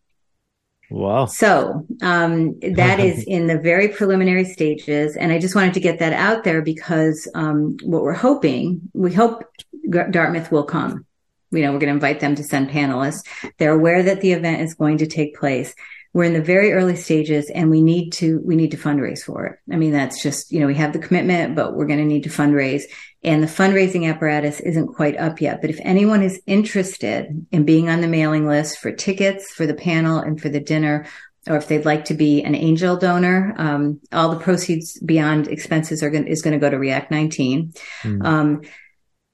Wow. 0.90 1.26
So 1.26 1.86
um, 2.00 2.58
that 2.60 2.98
is 2.98 3.22
in 3.24 3.46
the 3.46 3.58
very 3.58 3.88
preliminary 3.88 4.44
stages. 4.44 5.16
And 5.16 5.32
I 5.32 5.38
just 5.38 5.54
wanted 5.54 5.74
to 5.74 5.80
get 5.80 5.98
that 5.98 6.14
out 6.14 6.44
there 6.44 6.62
because 6.62 7.28
um, 7.34 7.76
what 7.82 8.02
we're 8.02 8.14
hoping, 8.14 8.80
we 8.94 9.12
hope 9.12 9.44
Dartmouth 9.90 10.50
will 10.50 10.64
come. 10.64 11.04
You 11.50 11.62
know, 11.62 11.72
we're 11.72 11.78
going 11.78 11.88
to 11.88 11.94
invite 11.94 12.20
them 12.20 12.34
to 12.36 12.44
send 12.44 12.70
panelists. 12.70 13.26
They're 13.58 13.72
aware 13.72 14.02
that 14.02 14.20
the 14.20 14.32
event 14.32 14.62
is 14.62 14.74
going 14.74 14.98
to 14.98 15.06
take 15.06 15.36
place. 15.36 15.74
We're 16.12 16.24
in 16.24 16.32
the 16.32 16.42
very 16.42 16.72
early 16.72 16.96
stages 16.96 17.50
and 17.50 17.70
we 17.70 17.82
need 17.82 18.10
to, 18.14 18.40
we 18.44 18.56
need 18.56 18.70
to 18.70 18.76
fundraise 18.76 19.22
for 19.22 19.46
it. 19.46 19.58
I 19.72 19.76
mean, 19.76 19.92
that's 19.92 20.22
just, 20.22 20.50
you 20.50 20.60
know, 20.60 20.66
we 20.66 20.74
have 20.76 20.92
the 20.92 20.98
commitment, 20.98 21.54
but 21.54 21.74
we're 21.74 21.86
going 21.86 21.98
to 21.98 22.04
need 22.04 22.24
to 22.24 22.30
fundraise 22.30 22.84
and 23.24 23.42
the 23.42 23.48
fundraising 23.48 24.08
apparatus 24.08 24.60
isn't 24.60 24.94
quite 24.94 25.16
up 25.18 25.40
yet. 25.40 25.60
But 25.60 25.70
if 25.70 25.80
anyone 25.82 26.22
is 26.22 26.40
interested 26.46 27.46
in 27.50 27.64
being 27.64 27.88
on 27.88 28.00
the 28.00 28.06
mailing 28.06 28.46
list 28.46 28.78
for 28.78 28.92
tickets 28.92 29.52
for 29.52 29.66
the 29.66 29.74
panel 29.74 30.18
and 30.18 30.40
for 30.40 30.48
the 30.48 30.60
dinner, 30.60 31.06
or 31.48 31.56
if 31.56 31.66
they'd 31.66 31.84
like 31.84 32.04
to 32.06 32.14
be 32.14 32.42
an 32.42 32.54
angel 32.54 32.96
donor, 32.96 33.54
um, 33.58 34.00
all 34.12 34.30
the 34.30 34.38
proceeds 34.38 35.00
beyond 35.00 35.48
expenses 35.48 36.02
are 36.02 36.10
going 36.10 36.26
is 36.28 36.42
going 36.42 36.52
to 36.52 36.60
go 36.60 36.70
to 36.70 36.78
React 36.78 37.10
19. 37.10 37.72
Mm. 38.02 38.24
Um, 38.24 38.62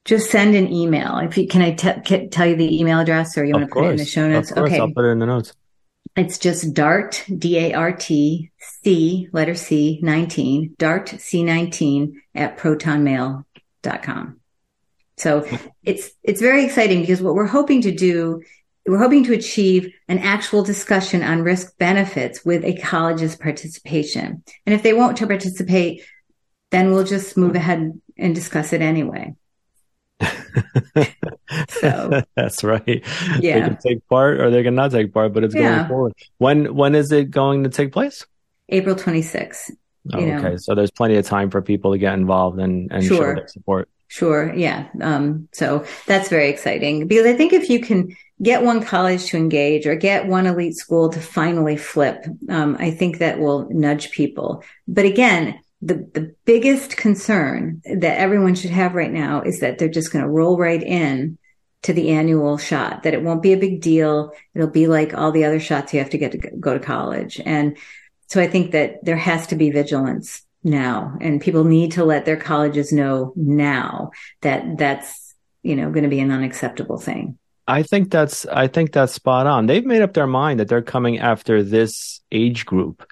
just 0.05 0.31
send 0.31 0.55
an 0.55 0.71
email. 0.71 1.17
If 1.17 1.37
you 1.37 1.47
can, 1.47 1.61
I 1.61 1.71
t- 1.71 2.27
tell 2.27 2.47
you 2.47 2.55
the 2.55 2.79
email 2.79 2.99
address, 2.99 3.37
or 3.37 3.43
you 3.43 3.53
want 3.53 3.65
to 3.65 3.73
put 3.73 3.85
it 3.85 3.91
in 3.91 3.97
the 3.97 4.05
show 4.05 4.27
notes? 4.27 4.51
okay, 4.51 4.79
I'll 4.79 4.91
put 4.91 5.05
it 5.05 5.09
in 5.09 5.19
the 5.19 5.25
notes. 5.25 5.53
It's 6.15 6.37
just 6.37 6.73
Dart 6.73 7.25
D 7.37 7.57
A 7.59 7.73
R 7.73 7.91
T 7.91 8.51
C 8.83 9.27
letter 9.33 9.55
C 9.55 9.99
nineteen 10.01 10.75
Dart 10.77 11.09
C 11.09 11.43
nineteen 11.43 12.21
at 12.33 12.57
protonmail.com. 12.57 14.39
So 15.17 15.47
it's 15.83 16.11
it's 16.23 16.41
very 16.41 16.65
exciting 16.65 17.01
because 17.01 17.21
what 17.21 17.35
we're 17.35 17.45
hoping 17.45 17.81
to 17.81 17.91
do 17.91 18.41
we're 18.87 18.99
hoping 18.99 19.23
to 19.23 19.33
achieve 19.33 19.91
an 20.07 20.19
actual 20.19 20.63
discussion 20.63 21.23
on 21.23 21.41
risk 21.41 21.75
benefits 21.79 22.45
with 22.45 22.63
a 22.63 22.77
college's 22.77 23.35
participation. 23.35 24.43
And 24.65 24.75
if 24.75 24.83
they 24.83 24.93
won't 24.93 25.17
to 25.17 25.27
participate, 25.27 26.03
then 26.69 26.91
we'll 26.91 27.03
just 27.03 27.35
move 27.35 27.55
ahead 27.55 27.99
and 28.17 28.35
discuss 28.35 28.73
it 28.73 28.81
anyway. 28.81 29.33
So 31.67 32.21
that's 32.35 32.63
right. 32.63 33.03
Yeah. 33.39 33.59
They 33.59 33.61
can 33.61 33.77
take 33.77 34.07
part 34.07 34.39
or 34.39 34.49
they 34.49 34.63
can 34.63 34.75
not 34.75 34.91
take 34.91 35.13
part, 35.13 35.33
but 35.33 35.43
it's 35.43 35.55
yeah. 35.55 35.77
going 35.77 35.87
forward. 35.87 36.13
When 36.37 36.75
when 36.75 36.95
is 36.95 37.11
it 37.11 37.31
going 37.31 37.63
to 37.63 37.69
take 37.69 37.91
place? 37.91 38.25
April 38.69 38.95
26th. 38.95 39.71
Oh, 40.13 40.19
okay. 40.19 40.57
So 40.57 40.75
there's 40.75 40.91
plenty 40.91 41.15
of 41.17 41.25
time 41.25 41.49
for 41.49 41.61
people 41.61 41.91
to 41.91 41.97
get 41.97 42.13
involved 42.13 42.59
and, 42.59 42.91
and 42.91 43.03
sure. 43.03 43.17
show 43.17 43.35
their 43.35 43.47
support. 43.47 43.89
Sure. 44.07 44.53
Yeah. 44.53 44.87
Um, 45.01 45.49
so 45.51 45.85
that's 46.05 46.29
very 46.29 46.49
exciting 46.49 47.07
because 47.07 47.25
I 47.25 47.33
think 47.33 47.53
if 47.53 47.69
you 47.69 47.79
can 47.79 48.15
get 48.41 48.63
one 48.63 48.83
college 48.83 49.25
to 49.27 49.37
engage 49.37 49.87
or 49.87 49.95
get 49.95 50.27
one 50.27 50.45
elite 50.45 50.75
school 50.75 51.09
to 51.09 51.19
finally 51.19 51.75
flip, 51.75 52.23
um, 52.49 52.77
I 52.79 52.91
think 52.91 53.17
that 53.17 53.39
will 53.39 53.67
nudge 53.71 54.11
people. 54.11 54.63
But 54.87 55.05
again, 55.05 55.59
the, 55.81 56.09
the 56.13 56.35
biggest 56.45 56.97
concern 56.97 57.81
that 57.85 58.17
everyone 58.17 58.55
should 58.55 58.71
have 58.71 58.95
right 58.95 59.11
now 59.11 59.41
is 59.41 59.59
that 59.59 59.77
they're 59.77 59.89
just 59.89 60.11
going 60.11 60.23
to 60.23 60.29
roll 60.29 60.57
right 60.57 60.81
in 60.81 61.37
to 61.83 61.93
the 61.93 62.09
annual 62.09 62.57
shot, 62.57 63.03
that 63.03 63.13
it 63.13 63.21
won't 63.21 63.43
be 63.43 63.53
a 63.53 63.57
big 63.57 63.81
deal. 63.81 64.31
It'll 64.55 64.67
be 64.67 64.87
like 64.87 65.13
all 65.13 65.31
the 65.31 65.45
other 65.45 65.59
shots 65.59 65.93
you 65.93 65.99
have 65.99 66.09
to 66.11 66.17
get 66.17 66.31
to 66.31 66.37
go 66.37 66.73
to 66.73 66.79
college. 66.79 67.39
And 67.45 67.77
so 68.27 68.41
I 68.41 68.47
think 68.47 68.71
that 68.71 69.03
there 69.03 69.17
has 69.17 69.47
to 69.47 69.55
be 69.55 69.69
vigilance 69.69 70.41
now 70.63 71.15
and 71.21 71.39
people 71.39 71.63
need 71.63 71.91
to 71.91 72.03
let 72.03 72.25
their 72.25 72.37
colleges 72.37 72.91
know 72.91 73.33
now 73.35 74.09
that 74.41 74.79
that's, 74.79 75.35
you 75.61 75.75
know, 75.75 75.91
going 75.91 76.03
to 76.03 76.09
be 76.09 76.19
an 76.19 76.31
unacceptable 76.31 76.97
thing. 76.97 77.37
I 77.67 77.83
think 77.83 78.09
that's 78.11 78.45
I 78.47 78.67
think 78.67 78.91
that's 78.91 79.13
spot 79.13 79.47
on. 79.47 79.65
They've 79.65 79.85
made 79.85 80.01
up 80.01 80.13
their 80.13 80.27
mind 80.27 80.59
that 80.59 80.67
they're 80.67 80.81
coming 80.81 81.19
after 81.19 81.63
this 81.63 82.21
age 82.31 82.65
group 82.65 83.07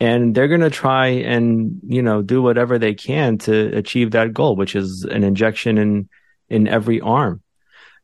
and 0.00 0.34
they're 0.34 0.48
going 0.48 0.62
to 0.62 0.70
try 0.70 1.08
and 1.08 1.78
you 1.86 2.02
know 2.02 2.22
do 2.22 2.42
whatever 2.42 2.78
they 2.78 2.94
can 2.94 3.38
to 3.38 3.76
achieve 3.76 4.12
that 4.12 4.32
goal 4.32 4.56
which 4.56 4.74
is 4.74 5.06
an 5.10 5.22
injection 5.22 5.78
in 5.78 6.08
in 6.48 6.66
every 6.66 7.00
arm. 7.00 7.42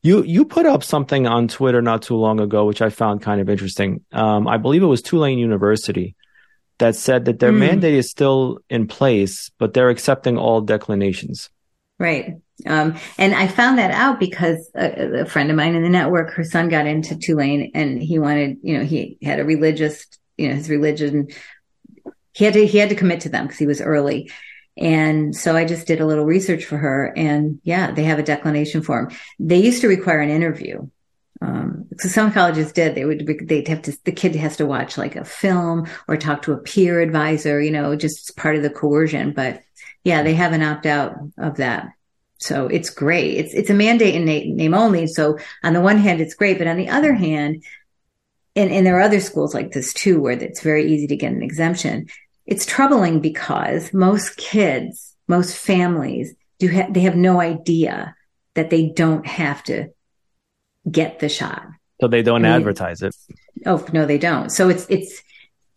You 0.02 0.22
you 0.22 0.44
put 0.44 0.66
up 0.66 0.84
something 0.84 1.26
on 1.26 1.48
twitter 1.48 1.82
not 1.82 2.02
too 2.02 2.16
long 2.16 2.38
ago 2.38 2.64
which 2.64 2.82
i 2.82 2.90
found 2.90 3.22
kind 3.22 3.40
of 3.40 3.48
interesting. 3.48 4.04
Um, 4.12 4.46
i 4.46 4.56
believe 4.58 4.82
it 4.82 4.86
was 4.86 5.02
tulane 5.02 5.38
university 5.38 6.14
that 6.78 6.94
said 6.94 7.24
that 7.24 7.38
their 7.38 7.52
mm. 7.52 7.58
mandate 7.58 7.94
is 7.94 8.10
still 8.10 8.58
in 8.68 8.86
place 8.86 9.50
but 9.58 9.74
they're 9.74 9.90
accepting 9.90 10.36
all 10.36 10.60
declinations. 10.60 11.48
Right. 11.98 12.34
Um, 12.66 12.96
and 13.18 13.34
I 13.34 13.48
found 13.48 13.78
that 13.78 13.90
out 13.90 14.20
because 14.20 14.70
a, 14.74 15.20
a, 15.20 15.24
friend 15.26 15.50
of 15.50 15.56
mine 15.56 15.74
in 15.74 15.82
the 15.82 15.88
network, 15.88 16.32
her 16.32 16.44
son 16.44 16.68
got 16.68 16.86
into 16.86 17.16
Tulane 17.16 17.70
and 17.74 18.02
he 18.02 18.18
wanted, 18.18 18.58
you 18.62 18.78
know, 18.78 18.84
he 18.84 19.18
had 19.22 19.40
a 19.40 19.44
religious, 19.44 20.06
you 20.36 20.48
know, 20.48 20.54
his 20.54 20.68
religion 20.68 21.28
he 22.36 22.44
had 22.44 22.54
to 22.54 22.66
he 22.66 22.78
had 22.78 22.90
to 22.90 22.94
commit 22.94 23.20
to 23.20 23.30
them 23.30 23.46
because 23.46 23.58
he 23.58 23.66
was 23.66 23.80
early. 23.80 24.30
And 24.76 25.34
so 25.34 25.56
I 25.56 25.64
just 25.64 25.86
did 25.86 26.02
a 26.02 26.06
little 26.06 26.26
research 26.26 26.66
for 26.66 26.76
her 26.76 27.10
and 27.16 27.60
yeah, 27.64 27.92
they 27.92 28.04
have 28.04 28.18
a 28.18 28.22
declination 28.22 28.82
form. 28.82 29.10
They 29.38 29.56
used 29.56 29.80
to 29.80 29.88
require 29.88 30.20
an 30.20 30.28
interview. 30.28 30.86
Um, 31.40 31.86
so 31.98 32.08
some 32.10 32.32
colleges 32.32 32.72
did, 32.72 32.94
they 32.94 33.06
would, 33.06 33.26
they'd 33.48 33.68
have 33.68 33.82
to, 33.82 33.96
the 34.04 34.12
kid 34.12 34.34
has 34.36 34.58
to 34.58 34.66
watch 34.66 34.98
like 34.98 35.16
a 35.16 35.24
film 35.24 35.86
or 36.08 36.18
talk 36.18 36.42
to 36.42 36.52
a 36.52 36.58
peer 36.58 37.00
advisor, 37.00 37.58
you 37.58 37.70
know, 37.70 37.96
just 37.96 38.36
part 38.36 38.56
of 38.56 38.62
the 38.62 38.70
coercion. 38.70 39.32
But 39.32 39.62
yeah, 40.04 40.22
they 40.22 40.34
have 40.34 40.52
an 40.52 40.62
opt 40.62 40.84
out 40.84 41.16
of 41.38 41.56
that. 41.56 41.88
So 42.38 42.66
it's 42.66 42.90
great. 42.90 43.38
It's, 43.38 43.54
it's 43.54 43.70
a 43.70 43.74
mandate 43.74 44.14
in 44.14 44.26
name 44.26 44.74
only. 44.74 45.06
So 45.06 45.38
on 45.64 45.72
the 45.72 45.80
one 45.80 45.96
hand, 45.96 46.20
it's 46.20 46.34
great. 46.34 46.58
But 46.58 46.66
on 46.66 46.76
the 46.76 46.90
other 46.90 47.14
hand, 47.14 47.64
and, 48.54 48.70
and 48.70 48.86
there 48.86 48.98
are 48.98 49.02
other 49.02 49.20
schools 49.20 49.54
like 49.54 49.72
this 49.72 49.94
too, 49.94 50.20
where 50.20 50.32
it's 50.32 50.62
very 50.62 50.92
easy 50.92 51.06
to 51.06 51.16
get 51.16 51.32
an 51.32 51.42
exemption 51.42 52.08
it's 52.46 52.66
troubling 52.66 53.20
because 53.20 53.92
most 53.92 54.36
kids, 54.36 55.14
most 55.28 55.56
families 55.56 56.34
do 56.58 56.72
ha- 56.72 56.88
they 56.90 57.00
have 57.00 57.16
no 57.16 57.40
idea 57.40 58.14
that 58.54 58.70
they 58.70 58.88
don't 58.88 59.26
have 59.26 59.62
to 59.64 59.88
get 60.90 61.18
the 61.18 61.28
shot. 61.28 61.66
So 62.00 62.08
they 62.08 62.22
don't 62.22 62.44
I 62.44 62.48
mean, 62.48 62.56
advertise 62.56 63.02
it. 63.02 63.14
Oh 63.64 63.84
no, 63.92 64.06
they 64.06 64.18
don't. 64.18 64.50
So 64.50 64.68
it's 64.68 64.86
it's 64.88 65.22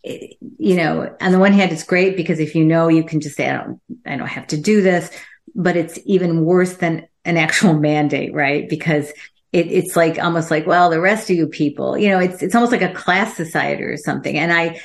it, 0.03 0.37
you 0.57 0.75
know, 0.75 1.15
on 1.19 1.31
the 1.31 1.39
one 1.39 1.53
hand, 1.53 1.71
it's 1.71 1.83
great 1.83 2.15
because 2.15 2.39
if 2.39 2.55
you 2.55 2.63
know, 2.63 2.87
you 2.87 3.03
can 3.03 3.19
just 3.19 3.35
say, 3.35 3.49
I 3.49 3.57
don't, 3.57 3.81
I 4.05 4.15
don't 4.15 4.27
have 4.27 4.47
to 4.47 4.57
do 4.57 4.81
this. 4.81 5.11
But 5.55 5.75
it's 5.75 5.99
even 6.05 6.45
worse 6.45 6.75
than 6.75 7.07
an 7.25 7.37
actual 7.37 7.73
mandate, 7.79 8.33
right? 8.33 8.69
Because 8.69 9.11
it, 9.51 9.67
it's 9.67 9.95
like 9.95 10.19
almost 10.19 10.51
like, 10.51 10.67
well, 10.67 10.89
the 10.89 11.01
rest 11.01 11.29
of 11.29 11.35
you 11.35 11.47
people, 11.47 11.97
you 11.97 12.09
know, 12.09 12.19
it's 12.19 12.43
it's 12.43 12.53
almost 12.53 12.71
like 12.71 12.83
a 12.83 12.93
class 12.93 13.35
society 13.35 13.83
or 13.83 13.97
something. 13.97 14.37
And 14.37 14.53
I, 14.53 14.79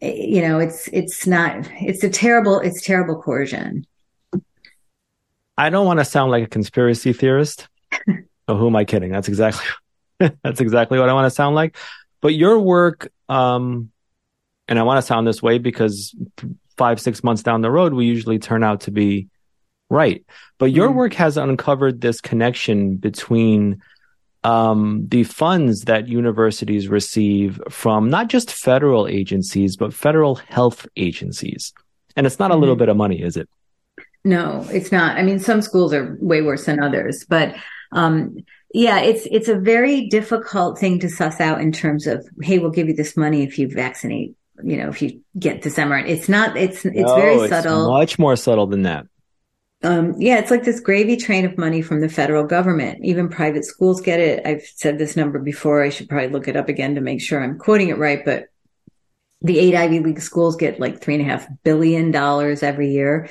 you 0.00 0.42
know, 0.42 0.58
it's 0.58 0.88
it's 0.88 1.26
not 1.26 1.68
it's 1.80 2.04
a 2.04 2.10
terrible 2.10 2.60
it's 2.60 2.82
terrible 2.82 3.20
coercion. 3.20 3.86
I 5.56 5.70
don't 5.70 5.86
want 5.86 5.98
to 5.98 6.04
sound 6.04 6.30
like 6.30 6.44
a 6.44 6.48
conspiracy 6.48 7.12
theorist. 7.12 7.68
oh, 8.48 8.56
who 8.56 8.68
am 8.68 8.76
I 8.76 8.84
kidding? 8.84 9.10
That's 9.10 9.28
exactly 9.28 9.66
that's 10.42 10.60
exactly 10.60 10.98
what 10.98 11.08
I 11.08 11.12
want 11.12 11.26
to 11.26 11.34
sound 11.34 11.54
like. 11.54 11.76
But 12.20 12.34
your 12.34 12.58
work, 12.58 13.10
um, 13.28 13.90
and 14.68 14.78
I 14.78 14.82
want 14.82 14.98
to 14.98 15.06
sound 15.06 15.26
this 15.26 15.42
way 15.42 15.58
because 15.58 16.14
five 16.76 17.00
six 17.00 17.24
months 17.24 17.42
down 17.42 17.60
the 17.60 17.70
road, 17.70 17.92
we 17.92 18.06
usually 18.06 18.38
turn 18.38 18.62
out 18.62 18.82
to 18.82 18.90
be 18.90 19.28
right. 19.90 20.24
But 20.58 20.66
your 20.66 20.90
mm. 20.90 20.94
work 20.94 21.14
has 21.14 21.36
uncovered 21.36 22.00
this 22.00 22.20
connection 22.20 22.96
between 22.96 23.82
um, 24.44 25.06
the 25.08 25.24
funds 25.24 25.82
that 25.82 26.08
universities 26.08 26.88
receive 26.88 27.60
from 27.68 28.08
not 28.08 28.28
just 28.28 28.52
federal 28.52 29.08
agencies, 29.08 29.76
but 29.76 29.92
federal 29.92 30.36
health 30.36 30.86
agencies. 30.96 31.72
And 32.16 32.26
it's 32.26 32.38
not 32.38 32.50
a 32.50 32.56
little 32.56 32.74
mm-hmm. 32.74 32.80
bit 32.80 32.88
of 32.88 32.96
money, 32.96 33.22
is 33.22 33.36
it? 33.36 33.48
No, 34.24 34.66
it's 34.70 34.92
not. 34.92 35.16
I 35.16 35.22
mean, 35.22 35.38
some 35.38 35.62
schools 35.62 35.92
are 35.92 36.16
way 36.20 36.42
worse 36.42 36.66
than 36.66 36.82
others, 36.82 37.24
but 37.28 37.54
um, 37.92 38.36
yeah, 38.74 39.00
it's 39.00 39.26
it's 39.30 39.48
a 39.48 39.58
very 39.58 40.08
difficult 40.08 40.78
thing 40.78 40.98
to 41.00 41.08
suss 41.08 41.40
out 41.40 41.60
in 41.60 41.72
terms 41.72 42.06
of, 42.06 42.28
hey, 42.42 42.58
we'll 42.58 42.70
give 42.70 42.88
you 42.88 42.94
this 42.94 43.16
money 43.16 43.42
if 43.42 43.58
you 43.58 43.68
vaccinate. 43.68 44.34
You 44.62 44.76
know, 44.76 44.88
if 44.88 45.00
you 45.00 45.20
get 45.38 45.62
this 45.62 45.76
mRNA, 45.76 46.08
it's 46.08 46.28
not. 46.28 46.56
It's 46.56 46.84
it's 46.84 46.96
no, 46.96 47.14
very 47.14 47.36
it's 47.36 47.50
subtle. 47.50 47.92
Much 47.92 48.18
more 48.18 48.34
subtle 48.34 48.66
than 48.66 48.82
that 48.82 49.06
um, 49.84 50.14
yeah, 50.18 50.38
it's 50.38 50.50
like 50.50 50.64
this 50.64 50.80
gravy 50.80 51.16
train 51.16 51.44
of 51.44 51.56
money 51.56 51.82
from 51.82 52.00
the 52.00 52.08
federal 52.08 52.44
government. 52.44 53.04
Even 53.04 53.28
private 53.28 53.64
schools 53.64 54.00
get 54.00 54.18
it. 54.18 54.44
I've 54.44 54.62
said 54.62 54.98
this 54.98 55.16
number 55.16 55.38
before. 55.38 55.82
I 55.82 55.88
should 55.90 56.08
probably 56.08 56.30
look 56.30 56.48
it 56.48 56.56
up 56.56 56.68
again 56.68 56.96
to 56.96 57.00
make 57.00 57.20
sure 57.20 57.42
I'm 57.42 57.58
quoting 57.58 57.88
it 57.88 57.98
right. 57.98 58.24
But 58.24 58.46
the 59.40 59.58
eight 59.58 59.76
Ivy 59.76 60.00
League 60.00 60.20
schools 60.20 60.56
get 60.56 60.80
like 60.80 61.00
three 61.00 61.14
and 61.14 61.22
a 61.22 61.28
half 61.28 61.46
billion 61.62 62.10
dollars 62.10 62.64
every 62.64 62.90
year 62.90 63.30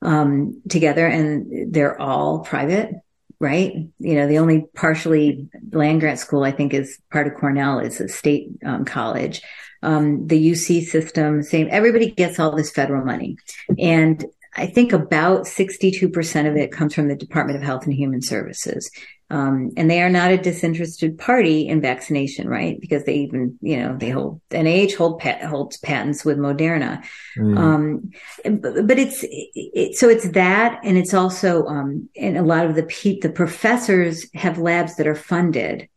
um, 0.00 0.62
together, 0.68 1.06
and 1.06 1.74
they're 1.74 2.00
all 2.00 2.40
private, 2.40 2.94
right? 3.38 3.74
You 3.98 4.14
know, 4.14 4.26
the 4.26 4.38
only 4.38 4.64
partially 4.74 5.46
land 5.72 6.00
grant 6.00 6.18
school 6.18 6.42
I 6.42 6.52
think 6.52 6.72
is 6.72 6.98
part 7.12 7.26
of 7.26 7.34
Cornell 7.34 7.80
is 7.80 8.00
a 8.00 8.08
state 8.08 8.48
um, 8.64 8.86
college. 8.86 9.42
Um, 9.82 10.26
the 10.26 10.52
UC 10.52 10.84
system, 10.84 11.42
same. 11.42 11.68
Everybody 11.70 12.10
gets 12.10 12.40
all 12.40 12.56
this 12.56 12.70
federal 12.70 13.04
money, 13.04 13.36
and 13.78 14.24
I 14.56 14.66
think 14.66 14.92
about 14.92 15.42
62% 15.42 16.48
of 16.48 16.56
it 16.56 16.72
comes 16.72 16.94
from 16.94 17.08
the 17.08 17.14
Department 17.14 17.58
of 17.58 17.62
Health 17.62 17.84
and 17.84 17.92
Human 17.92 18.22
Services. 18.22 18.90
Um, 19.28 19.72
and 19.76 19.90
they 19.90 20.02
are 20.02 20.08
not 20.08 20.30
a 20.30 20.38
disinterested 20.38 21.18
party 21.18 21.66
in 21.66 21.80
vaccination, 21.80 22.48
right? 22.48 22.80
Because 22.80 23.04
they 23.04 23.16
even, 23.16 23.58
you 23.60 23.76
know, 23.76 23.96
they 23.96 24.10
hold 24.10 24.40
NIH 24.50 24.94
hold 24.94 25.18
pat, 25.18 25.42
holds 25.42 25.78
patents 25.78 26.24
with 26.24 26.38
Moderna. 26.38 27.04
Mm. 27.36 27.58
Um, 27.58 28.60
but, 28.60 28.86
but, 28.86 28.98
it's 28.98 29.24
it, 29.24 29.96
so 29.96 30.08
it's 30.08 30.30
that, 30.30 30.78
and 30.84 30.96
it's 30.96 31.12
also, 31.12 31.66
um, 31.66 32.08
and 32.16 32.38
a 32.38 32.42
lot 32.42 32.66
of 32.66 32.76
the 32.76 32.84
pe- 32.84 33.18
the 33.18 33.28
professors 33.28 34.26
have 34.34 34.58
labs 34.58 34.94
that 34.96 35.08
are 35.08 35.16
funded, 35.16 35.88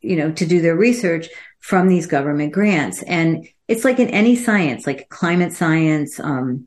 you 0.00 0.16
know, 0.16 0.32
to 0.32 0.46
do 0.46 0.62
their 0.62 0.76
research 0.76 1.28
from 1.60 1.88
these 1.88 2.06
government 2.06 2.54
grants, 2.54 3.02
and 3.02 3.46
it's 3.68 3.84
like 3.84 3.98
in 3.98 4.08
any 4.08 4.36
science, 4.36 4.86
like 4.86 5.10
climate 5.10 5.52
science, 5.52 6.18
um, 6.18 6.66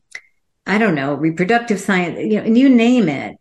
I 0.66 0.78
don't 0.78 0.96
know, 0.96 1.14
reproductive 1.14 1.80
science, 1.80 2.20
you 2.20 2.38
know, 2.38 2.44
and 2.44 2.58
you 2.58 2.70
name 2.70 3.10
it. 3.10 3.38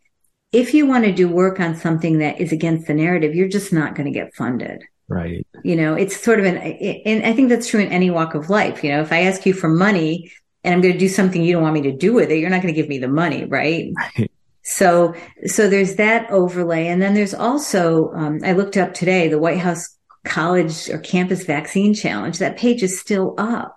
if 0.52 0.74
you 0.74 0.87
want 0.87 1.04
to 1.04 1.12
do 1.12 1.28
work 1.28 1.58
on 1.61 1.76
something 1.76 2.18
that 2.18 2.40
is 2.40 2.52
against 2.52 2.87
the 2.87 2.94
narrative, 2.94 3.35
you're 3.35 3.48
just 3.48 3.72
not 3.72 3.94
going 3.94 4.04
to 4.06 4.12
get 4.12 4.35
funded. 4.35 4.82
Right. 5.08 5.46
You 5.64 5.76
know, 5.76 5.94
it's 5.94 6.18
sort 6.18 6.38
of 6.38 6.44
an, 6.44 6.58
and 6.58 7.24
I 7.24 7.32
think 7.32 7.48
that's 7.48 7.68
true 7.68 7.80
in 7.80 7.88
any 7.88 8.11
walk 8.11 8.35
of 8.35 8.50
life. 8.50 8.85
You 8.85 8.90
know, 8.92 9.00
if 9.00 9.12
I 9.12 9.22
ask 9.22 9.44
you 9.46 9.54
for 9.54 9.68
money 9.68 10.30
and 10.62 10.74
I'm 10.74 10.80
going 10.80 10.92
to 10.92 10.98
do 10.98 11.08
something 11.08 11.42
you 11.42 11.52
don't 11.52 11.62
want 11.62 11.74
me 11.74 11.82
to 11.82 11.96
do 11.96 12.12
with 12.12 12.30
it, 12.30 12.38
you're 12.38 12.50
not 12.50 12.62
going 12.62 12.72
to 12.72 12.80
give 12.80 12.88
me 12.88 12.98
the 12.98 13.08
money, 13.08 13.44
right? 13.46 13.92
Right. 13.96 14.30
So, 14.62 15.14
so 15.46 15.68
there's 15.68 15.96
that 15.96 16.30
overlay. 16.30 16.87
And 16.87 17.02
then 17.02 17.14
there's 17.14 17.35
also, 17.35 18.12
um, 18.12 18.40
I 18.44 18.52
looked 18.52 18.76
up 18.76 18.94
today, 18.94 19.28
the 19.28 19.38
White 19.38 19.58
House 19.58 19.96
college 20.24 20.88
or 20.88 20.98
campus 20.98 21.44
vaccine 21.44 21.94
challenge. 21.94 22.38
That 22.38 22.58
page 22.58 22.82
is 22.82 23.00
still 23.00 23.35
up. 23.38 23.76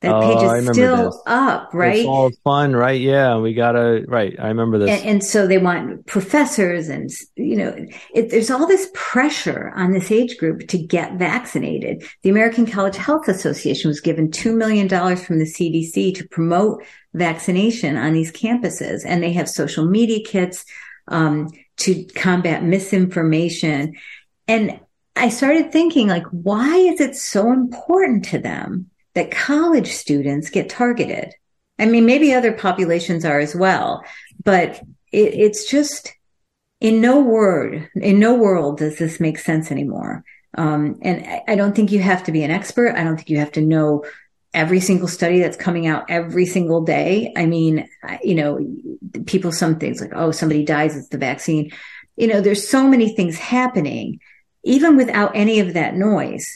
That 0.00 0.14
oh, 0.14 0.20
page 0.20 0.62
is 0.62 0.70
still 0.70 1.10
this. 1.10 1.20
up, 1.26 1.74
right? 1.74 1.98
It's 1.98 2.06
all 2.06 2.30
fun, 2.42 2.74
right? 2.74 2.98
Yeah, 2.98 3.36
we 3.36 3.52
gotta, 3.52 4.02
right. 4.08 4.34
I 4.38 4.48
remember 4.48 4.78
this. 4.78 4.88
And, 4.88 5.10
and 5.10 5.24
so 5.24 5.46
they 5.46 5.58
want 5.58 6.06
professors 6.06 6.88
and, 6.88 7.10
you 7.36 7.56
know, 7.56 7.86
it, 8.14 8.30
there's 8.30 8.50
all 8.50 8.66
this 8.66 8.90
pressure 8.94 9.72
on 9.76 9.92
this 9.92 10.10
age 10.10 10.38
group 10.38 10.68
to 10.68 10.78
get 10.78 11.18
vaccinated. 11.18 12.02
The 12.22 12.30
American 12.30 12.64
College 12.64 12.96
Health 12.96 13.28
Association 13.28 13.88
was 13.88 14.00
given 14.00 14.30
$2 14.30 14.56
million 14.56 14.88
from 14.88 15.38
the 15.38 15.44
CDC 15.44 16.14
to 16.14 16.28
promote 16.28 16.82
vaccination 17.12 17.98
on 17.98 18.14
these 18.14 18.32
campuses. 18.32 19.02
And 19.04 19.22
they 19.22 19.34
have 19.34 19.50
social 19.50 19.84
media 19.84 20.24
kits, 20.24 20.64
um, 21.08 21.50
to 21.76 22.04
combat 22.14 22.62
misinformation. 22.62 23.94
And 24.48 24.80
I 25.16 25.28
started 25.28 25.72
thinking 25.72 26.08
like, 26.08 26.26
why 26.30 26.76
is 26.76 27.00
it 27.00 27.16
so 27.16 27.52
important 27.52 28.24
to 28.26 28.38
them 28.38 28.90
that 29.14 29.30
college 29.30 29.92
students 29.92 30.50
get 30.50 30.68
targeted. 30.68 31.34
I 31.78 31.86
mean, 31.86 32.06
maybe 32.06 32.32
other 32.32 32.52
populations 32.52 33.24
are 33.24 33.40
as 33.40 33.54
well, 33.54 34.04
but 34.44 34.80
it, 35.12 35.34
it's 35.34 35.68
just 35.68 36.12
in 36.80 37.00
no 37.00 37.20
word, 37.20 37.88
in 37.94 38.18
no 38.18 38.34
world 38.34 38.78
does 38.78 38.98
this 38.98 39.20
make 39.20 39.38
sense 39.38 39.70
anymore. 39.70 40.24
Um, 40.56 40.98
and 41.02 41.42
I 41.46 41.54
don't 41.54 41.76
think 41.76 41.92
you 41.92 42.00
have 42.00 42.24
to 42.24 42.32
be 42.32 42.42
an 42.42 42.50
expert. 42.50 42.96
I 42.96 43.04
don't 43.04 43.16
think 43.16 43.30
you 43.30 43.38
have 43.38 43.52
to 43.52 43.60
know 43.60 44.04
every 44.52 44.80
single 44.80 45.08
study 45.08 45.40
that's 45.40 45.56
coming 45.56 45.86
out 45.86 46.06
every 46.08 46.44
single 46.44 46.82
day. 46.82 47.32
I 47.36 47.46
mean, 47.46 47.88
you 48.22 48.34
know, 48.34 48.58
people, 49.26 49.52
some 49.52 49.78
things 49.78 50.00
like, 50.00 50.12
oh, 50.14 50.32
somebody 50.32 50.64
dies, 50.64 50.96
it's 50.96 51.08
the 51.08 51.18
vaccine. 51.18 51.70
You 52.16 52.26
know, 52.26 52.40
there's 52.40 52.68
so 52.68 52.88
many 52.88 53.14
things 53.14 53.38
happening. 53.38 54.20
Even 54.64 54.96
without 54.96 55.32
any 55.34 55.60
of 55.60 55.74
that 55.74 55.94
noise, 55.94 56.46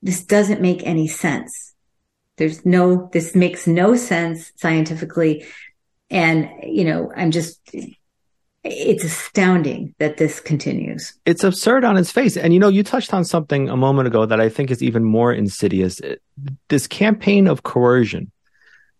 this 0.00 0.24
doesn't 0.24 0.62
make 0.62 0.82
any 0.84 1.06
sense. 1.06 1.71
There's 2.36 2.64
no, 2.64 3.08
this 3.12 3.34
makes 3.34 3.66
no 3.66 3.96
sense 3.96 4.52
scientifically. 4.56 5.44
And, 6.10 6.48
you 6.62 6.84
know, 6.84 7.12
I'm 7.14 7.30
just, 7.30 7.60
it's 8.64 9.04
astounding 9.04 9.94
that 9.98 10.16
this 10.18 10.40
continues. 10.40 11.14
It's 11.26 11.44
absurd 11.44 11.84
on 11.84 11.96
its 11.96 12.12
face. 12.12 12.36
And, 12.36 12.52
you 12.54 12.60
know, 12.60 12.68
you 12.68 12.82
touched 12.82 13.12
on 13.12 13.24
something 13.24 13.68
a 13.68 13.76
moment 13.76 14.06
ago 14.06 14.24
that 14.26 14.40
I 14.40 14.48
think 14.48 14.70
is 14.70 14.82
even 14.82 15.04
more 15.04 15.32
insidious 15.32 16.00
this 16.68 16.86
campaign 16.86 17.46
of 17.46 17.62
coercion, 17.62 18.30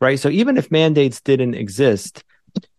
right? 0.00 0.18
So 0.18 0.28
even 0.28 0.56
if 0.56 0.70
mandates 0.70 1.20
didn't 1.20 1.54
exist, 1.54 2.24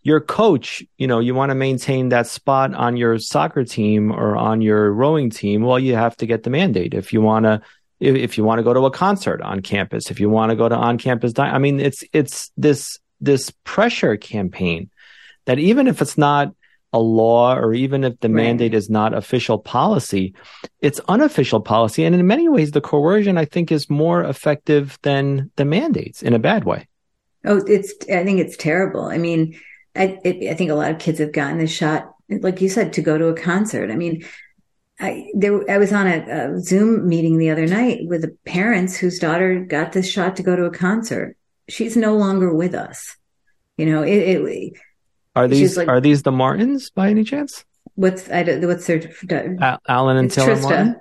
your 0.04 0.20
coach, 0.20 0.84
you 0.98 1.08
know, 1.08 1.20
you 1.20 1.34
want 1.34 1.50
to 1.50 1.56
maintain 1.56 2.10
that 2.10 2.28
spot 2.28 2.74
on 2.74 2.98
your 2.98 3.18
soccer 3.18 3.64
team 3.64 4.12
or 4.12 4.36
on 4.36 4.62
your 4.62 4.92
rowing 4.92 5.30
team. 5.30 5.64
Well, 5.64 5.80
you 5.80 5.96
have 5.96 6.18
to 6.18 6.26
get 6.26 6.44
the 6.44 6.50
mandate. 6.50 6.94
If 6.94 7.14
you 7.14 7.22
want 7.22 7.46
to 7.46 7.62
if, 8.04 8.16
if 8.16 8.38
you 8.38 8.44
want 8.44 8.60
to 8.60 8.64
go 8.64 8.74
to 8.74 8.86
a 8.86 8.92
concert 8.92 9.42
on 9.42 9.62
campus, 9.62 10.12
if 10.12 10.20
you 10.20 10.30
want 10.30 10.50
to 10.50 10.56
go 10.56 10.68
to 10.68 10.76
on 10.76 10.98
campus, 10.98 11.34
di- 11.34 11.50
I 11.50 11.58
mean, 11.58 11.80
it's, 11.80 12.04
it's 12.12 12.52
this, 12.58 13.00
this 13.22 13.52
pressure 13.64 14.18
campaign 14.18 14.90
that 15.46 15.60
even 15.60 15.88
if 15.88 16.02
it's 16.02 16.18
not 16.18 16.54
a 16.92 17.00
law 17.00 17.56
or 17.56 17.74
even 17.74 18.04
if 18.04 18.20
the 18.20 18.30
right. 18.30 18.36
mandate 18.36 18.74
is 18.74 18.90
not 18.90 19.14
official 19.14 19.58
policy, 19.58 20.36
it's 20.80 21.00
unofficial 21.08 21.60
policy. 21.60 22.04
And 22.04 22.14
in 22.14 22.28
many 22.28 22.48
ways, 22.48 22.72
the 22.72 22.82
coercion, 22.82 23.38
I 23.38 23.46
think, 23.46 23.72
is 23.72 23.90
more 23.90 24.24
effective 24.24 25.00
than 25.02 25.50
the 25.56 25.66
mandates 25.66 26.22
in 26.22 26.34
a 26.34 26.40
bad 26.40 26.66
way. 26.66 26.88
Oh, 27.46 27.62
it's, 27.68 27.94
I 28.10 28.24
think 28.24 28.40
it's 28.40 28.56
terrible. 28.58 29.06
I 29.06 29.18
mean, 29.18 29.60
I, 29.96 30.20
it, 30.24 30.52
I 30.52 30.54
think 30.54 30.72
a 30.72 30.76
lot 30.76 30.92
of 30.92 31.00
kids 31.00 31.20
have 31.20 31.34
gotten 31.34 31.58
the 31.58 31.68
shot, 31.68 32.14
like 32.30 32.62
you 32.62 32.70
said, 32.70 32.94
to 32.94 33.02
go 33.02 33.18
to 33.18 33.28
a 33.28 33.34
concert. 33.34 33.92
I 33.92 33.96
mean, 33.96 34.26
I 35.04 35.30
there 35.34 35.70
I 35.70 35.78
was 35.78 35.92
on 35.92 36.08
a, 36.08 36.56
a, 36.56 36.60
Zoom 36.62 37.08
meeting 37.08 37.38
the 37.38 37.50
other 37.50 37.68
night 37.68 38.08
with 38.08 38.22
the 38.22 38.36
parents 38.46 38.96
whose 38.96 39.20
daughter 39.20 39.60
got 39.60 39.92
this 39.92 40.10
shot 40.10 40.38
to 40.38 40.44
go 40.44 40.56
to 40.56 40.64
a 40.64 40.72
concert. 40.72 41.36
She's 41.68 41.98
no 41.98 42.16
longer 42.16 42.54
with 42.54 42.74
us. 42.74 43.18
You 43.78 43.86
know, 43.86 44.04
it. 44.04 44.16
it 44.16 44.74
are 45.36 45.48
these 45.48 45.76
like, 45.76 45.90
are 45.90 46.00
these 46.00 46.24
the 46.24 46.32
Martins 46.32 46.90
by 46.90 47.10
any 47.10 47.26
chance? 47.26 47.66
What's 47.96 48.30
I 48.30 48.44
what's 48.60 48.88
their 48.88 49.02
Alan 49.90 50.18
and 50.18 50.32
Taylor 50.32 50.56
Trista. 50.56 50.62
Martin? 50.62 50.96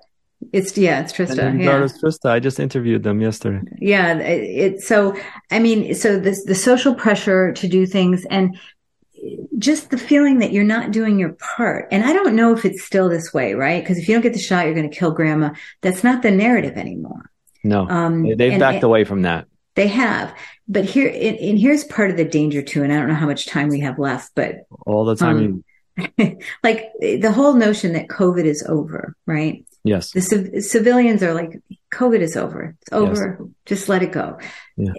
It's 0.53 0.77
yeah, 0.77 1.01
it's 1.01 1.13
Trista. 1.13 1.61
Yeah, 1.63 1.79
Trista. 1.79 2.31
I 2.31 2.41
just 2.41 2.59
interviewed 2.59 3.05
them 3.05 3.21
yesterday. 3.21 3.63
Yeah, 3.79 4.19
it, 4.19 4.75
it 4.75 4.81
so 4.81 5.17
I 5.53 5.61
mean, 5.61 5.95
so 5.95 6.19
this 6.19 6.45
the 6.45 6.57
social 6.57 6.95
pressure 6.95 7.53
to 7.53 7.69
do 7.69 7.87
things 7.87 8.25
and 8.31 8.59
just 9.59 9.91
the 9.91 9.99
feeling 9.99 10.39
that 10.39 10.53
you're 10.53 10.65
not 10.65 10.91
doing 10.91 11.19
your 11.19 11.35
part. 11.35 11.89
And 11.91 12.05
I 12.05 12.13
don't 12.13 12.35
know 12.35 12.53
if 12.53 12.65
it's 12.65 12.83
still 12.83 13.09
this 13.09 13.33
way, 13.33 13.55
right? 13.55 13.83
Because 13.83 13.99
if 13.99 14.09
you 14.09 14.15
don't 14.15 14.23
get 14.23 14.33
the 14.33 14.41
shot, 14.41 14.65
you're 14.65 14.75
going 14.75 14.91
to 14.91 14.97
kill 14.97 15.13
grandma. 15.13 15.51
That's 15.81 16.03
not 16.03 16.23
the 16.23 16.31
narrative 16.31 16.77
anymore. 16.77 17.31
No, 17.65 17.89
um, 17.89 18.25
they've 18.25 18.59
backed 18.59 18.77
and, 18.77 18.85
away 18.85 19.05
from 19.05 19.23
that. 19.23 19.47
They 19.77 19.87
have. 19.89 20.35
But 20.67 20.85
here, 20.85 21.09
and, 21.09 21.37
and, 21.39 21.59
here's 21.59 21.85
part 21.85 22.11
of 22.11 22.17
the 22.17 22.25
danger 22.25 22.61
too. 22.61 22.83
And 22.83 22.93
I 22.93 22.97
don't 22.97 23.09
know 23.09 23.15
how 23.15 23.27
much 23.27 23.47
time 23.47 23.69
we 23.69 23.81
have 23.81 23.99
left, 23.99 24.33
but 24.35 24.67
all 24.85 25.05
the 25.05 25.15
time. 25.15 25.63
Um, 25.97 26.15
like 26.65 26.91
the 27.01 27.31
whole 27.33 27.55
notion 27.55 27.93
that 27.93 28.09
COVID 28.09 28.45
is 28.45 28.65
over, 28.69 29.15
right? 29.27 29.65
Yes. 29.85 30.11
The 30.11 30.21
civ- 30.21 30.65
civilians 30.65 31.23
are 31.23 31.35
like, 31.35 31.61
COVID 31.93 32.21
is 32.21 32.37
over. 32.37 32.75
It's 32.81 32.93
over. 32.93 33.39
Yes. 33.39 33.49
Just 33.67 33.89
let 33.89 34.03
it 34.03 34.11
go. 34.11 34.39
Yeah 34.77 34.93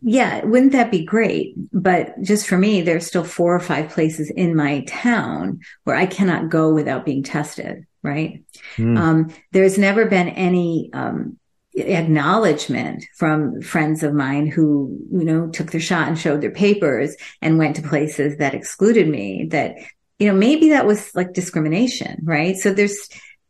yeah, 0.00 0.44
wouldn't 0.44 0.72
that 0.72 0.90
be 0.90 1.04
great? 1.04 1.54
But 1.72 2.20
just 2.22 2.46
for 2.46 2.56
me, 2.56 2.82
there's 2.82 3.06
still 3.06 3.24
four 3.24 3.54
or 3.54 3.60
five 3.60 3.90
places 3.90 4.30
in 4.30 4.54
my 4.54 4.80
town 4.86 5.60
where 5.84 5.96
I 5.96 6.06
cannot 6.06 6.50
go 6.50 6.72
without 6.72 7.04
being 7.04 7.22
tested. 7.22 7.86
Right. 8.02 8.44
Mm. 8.76 8.96
Um, 8.96 9.34
there's 9.50 9.76
never 9.76 10.06
been 10.06 10.28
any, 10.28 10.90
um, 10.92 11.38
acknowledgement 11.74 13.04
from 13.16 13.60
friends 13.60 14.02
of 14.02 14.12
mine 14.14 14.46
who, 14.46 14.98
you 15.12 15.24
know, 15.24 15.48
took 15.48 15.70
their 15.70 15.80
shot 15.80 16.08
and 16.08 16.18
showed 16.18 16.40
their 16.40 16.50
papers 16.50 17.16
and 17.40 17.58
went 17.58 17.76
to 17.76 17.82
places 17.82 18.38
that 18.38 18.54
excluded 18.54 19.08
me 19.08 19.46
that, 19.50 19.76
you 20.18 20.26
know, 20.26 20.34
maybe 20.34 20.70
that 20.70 20.86
was 20.86 21.14
like 21.14 21.32
discrimination, 21.32 22.20
right? 22.24 22.56
So 22.56 22.72
there's, 22.72 23.08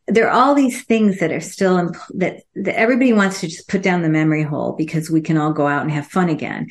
there 0.09 0.27
are 0.29 0.31
all 0.31 0.55
these 0.55 0.85
things 0.85 1.21
that 1.21 1.33
are 1.33 1.40
still 1.40 1.92
that, 2.14 2.42
that 2.55 2.79
everybody 2.79 3.12
wants 3.12 3.40
to 3.40 3.49
just 3.49 3.68
put 3.68 3.83
down 3.83 4.03
the 4.03 4.09
memory 4.09 4.42
hole 4.42 4.73
because 4.73 5.11
we 5.11 5.21
can 5.21 5.37
all 5.37 5.53
go 5.53 5.66
out 5.66 5.83
and 5.83 5.90
have 5.92 6.07
fun 6.07 6.29
again. 6.29 6.68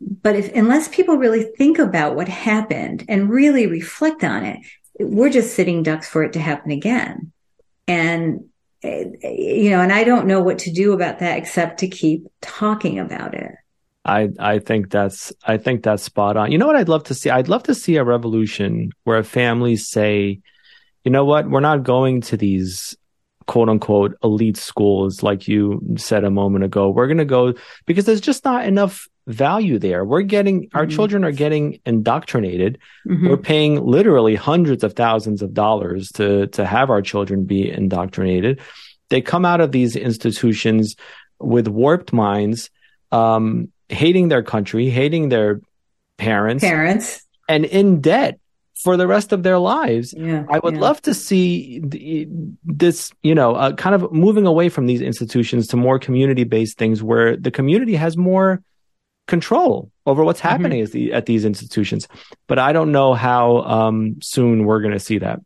But 0.00 0.36
if, 0.36 0.54
unless 0.54 0.88
people 0.88 1.18
really 1.18 1.44
think 1.58 1.78
about 1.78 2.14
what 2.14 2.28
happened 2.28 3.04
and 3.08 3.28
really 3.28 3.66
reflect 3.66 4.24
on 4.24 4.44
it, 4.44 4.60
we're 4.98 5.30
just 5.30 5.54
sitting 5.54 5.82
ducks 5.82 6.08
for 6.08 6.22
it 6.22 6.32
to 6.34 6.40
happen 6.40 6.70
again. 6.70 7.32
And, 7.86 8.46
you 8.82 9.70
know, 9.70 9.80
and 9.80 9.92
I 9.92 10.04
don't 10.04 10.26
know 10.26 10.40
what 10.40 10.60
to 10.60 10.72
do 10.72 10.92
about 10.92 11.18
that 11.18 11.38
except 11.38 11.80
to 11.80 11.88
keep 11.88 12.26
talking 12.40 12.98
about 12.98 13.34
it. 13.34 13.52
I 14.04 14.30
I 14.38 14.58
think 14.60 14.90
that's 14.90 15.32
I 15.44 15.58
think 15.58 15.82
that's 15.82 16.02
spot 16.02 16.36
on. 16.36 16.50
You 16.50 16.56
know 16.56 16.66
what 16.66 16.76
I'd 16.76 16.88
love 16.88 17.04
to 17.04 17.14
see? 17.14 17.28
I'd 17.28 17.48
love 17.48 17.64
to 17.64 17.74
see 17.74 17.96
a 17.96 18.04
revolution 18.04 18.92
where 19.04 19.22
families 19.22 19.88
say, 19.88 20.40
you 21.04 21.10
know 21.10 21.24
what? 21.24 21.48
We're 21.48 21.60
not 21.60 21.82
going 21.82 22.20
to 22.22 22.36
these 22.36 22.96
quote 23.46 23.68
unquote 23.68 24.16
elite 24.22 24.56
schools 24.56 25.24
like 25.24 25.48
you 25.48 25.80
said 25.96 26.24
a 26.24 26.30
moment 26.30 26.64
ago. 26.64 26.90
We're 26.90 27.08
going 27.08 27.18
to 27.18 27.24
go 27.24 27.54
because 27.86 28.04
there's 28.04 28.20
just 28.20 28.44
not 28.44 28.64
enough 28.64 29.08
value 29.26 29.78
there. 29.78 30.04
We're 30.04 30.22
getting 30.22 30.68
our 30.74 30.86
mm-hmm. 30.86 30.94
children 30.94 31.24
are 31.24 31.32
getting 31.32 31.80
indoctrinated. 31.86 32.78
Mm-hmm. 33.08 33.28
We're 33.28 33.36
paying 33.36 33.84
literally 33.84 34.34
hundreds 34.34 34.84
of 34.84 34.92
thousands 34.92 35.42
of 35.42 35.54
dollars 35.54 36.10
to 36.12 36.46
to 36.48 36.64
have 36.64 36.90
our 36.90 37.02
children 37.02 37.44
be 37.44 37.68
indoctrinated. 37.68 38.60
They 39.08 39.20
come 39.20 39.44
out 39.44 39.60
of 39.60 39.72
these 39.72 39.96
institutions 39.96 40.94
with 41.40 41.66
warped 41.66 42.12
minds, 42.12 42.70
um, 43.10 43.72
hating 43.88 44.28
their 44.28 44.42
country, 44.42 44.90
hating 44.90 45.28
their 45.30 45.60
parents, 46.18 46.62
parents, 46.62 47.24
and 47.48 47.64
in 47.64 48.00
debt 48.00 48.38
for 48.82 48.96
the 48.96 49.06
rest 49.06 49.32
of 49.32 49.42
their 49.42 49.58
lives. 49.58 50.14
Yeah, 50.16 50.44
I 50.48 50.58
would 50.58 50.74
yeah. 50.74 50.80
love 50.80 51.02
to 51.02 51.14
see 51.14 51.80
this, 52.64 53.12
you 53.22 53.34
know, 53.34 53.54
uh, 53.54 53.72
kind 53.74 53.94
of 53.94 54.12
moving 54.12 54.46
away 54.46 54.68
from 54.68 54.86
these 54.86 55.00
institutions 55.00 55.66
to 55.68 55.76
more 55.76 55.98
community 55.98 56.44
based 56.44 56.78
things 56.78 57.02
where 57.02 57.36
the 57.36 57.50
community 57.50 57.96
has 57.96 58.16
more 58.16 58.62
control 59.26 59.90
over 60.06 60.24
what's 60.24 60.40
mm-hmm. 60.40 60.48
happening 60.48 60.78
mm-hmm. 60.78 60.86
at, 60.86 60.92
the, 60.92 61.12
at 61.12 61.26
these 61.26 61.44
institutions. 61.44 62.08
But 62.46 62.58
I 62.58 62.72
don't 62.72 62.92
know 62.92 63.14
how 63.14 63.58
um, 63.62 64.16
soon 64.22 64.64
we're 64.64 64.80
going 64.80 64.94
to 64.94 65.00
see 65.00 65.18
that. 65.18 65.40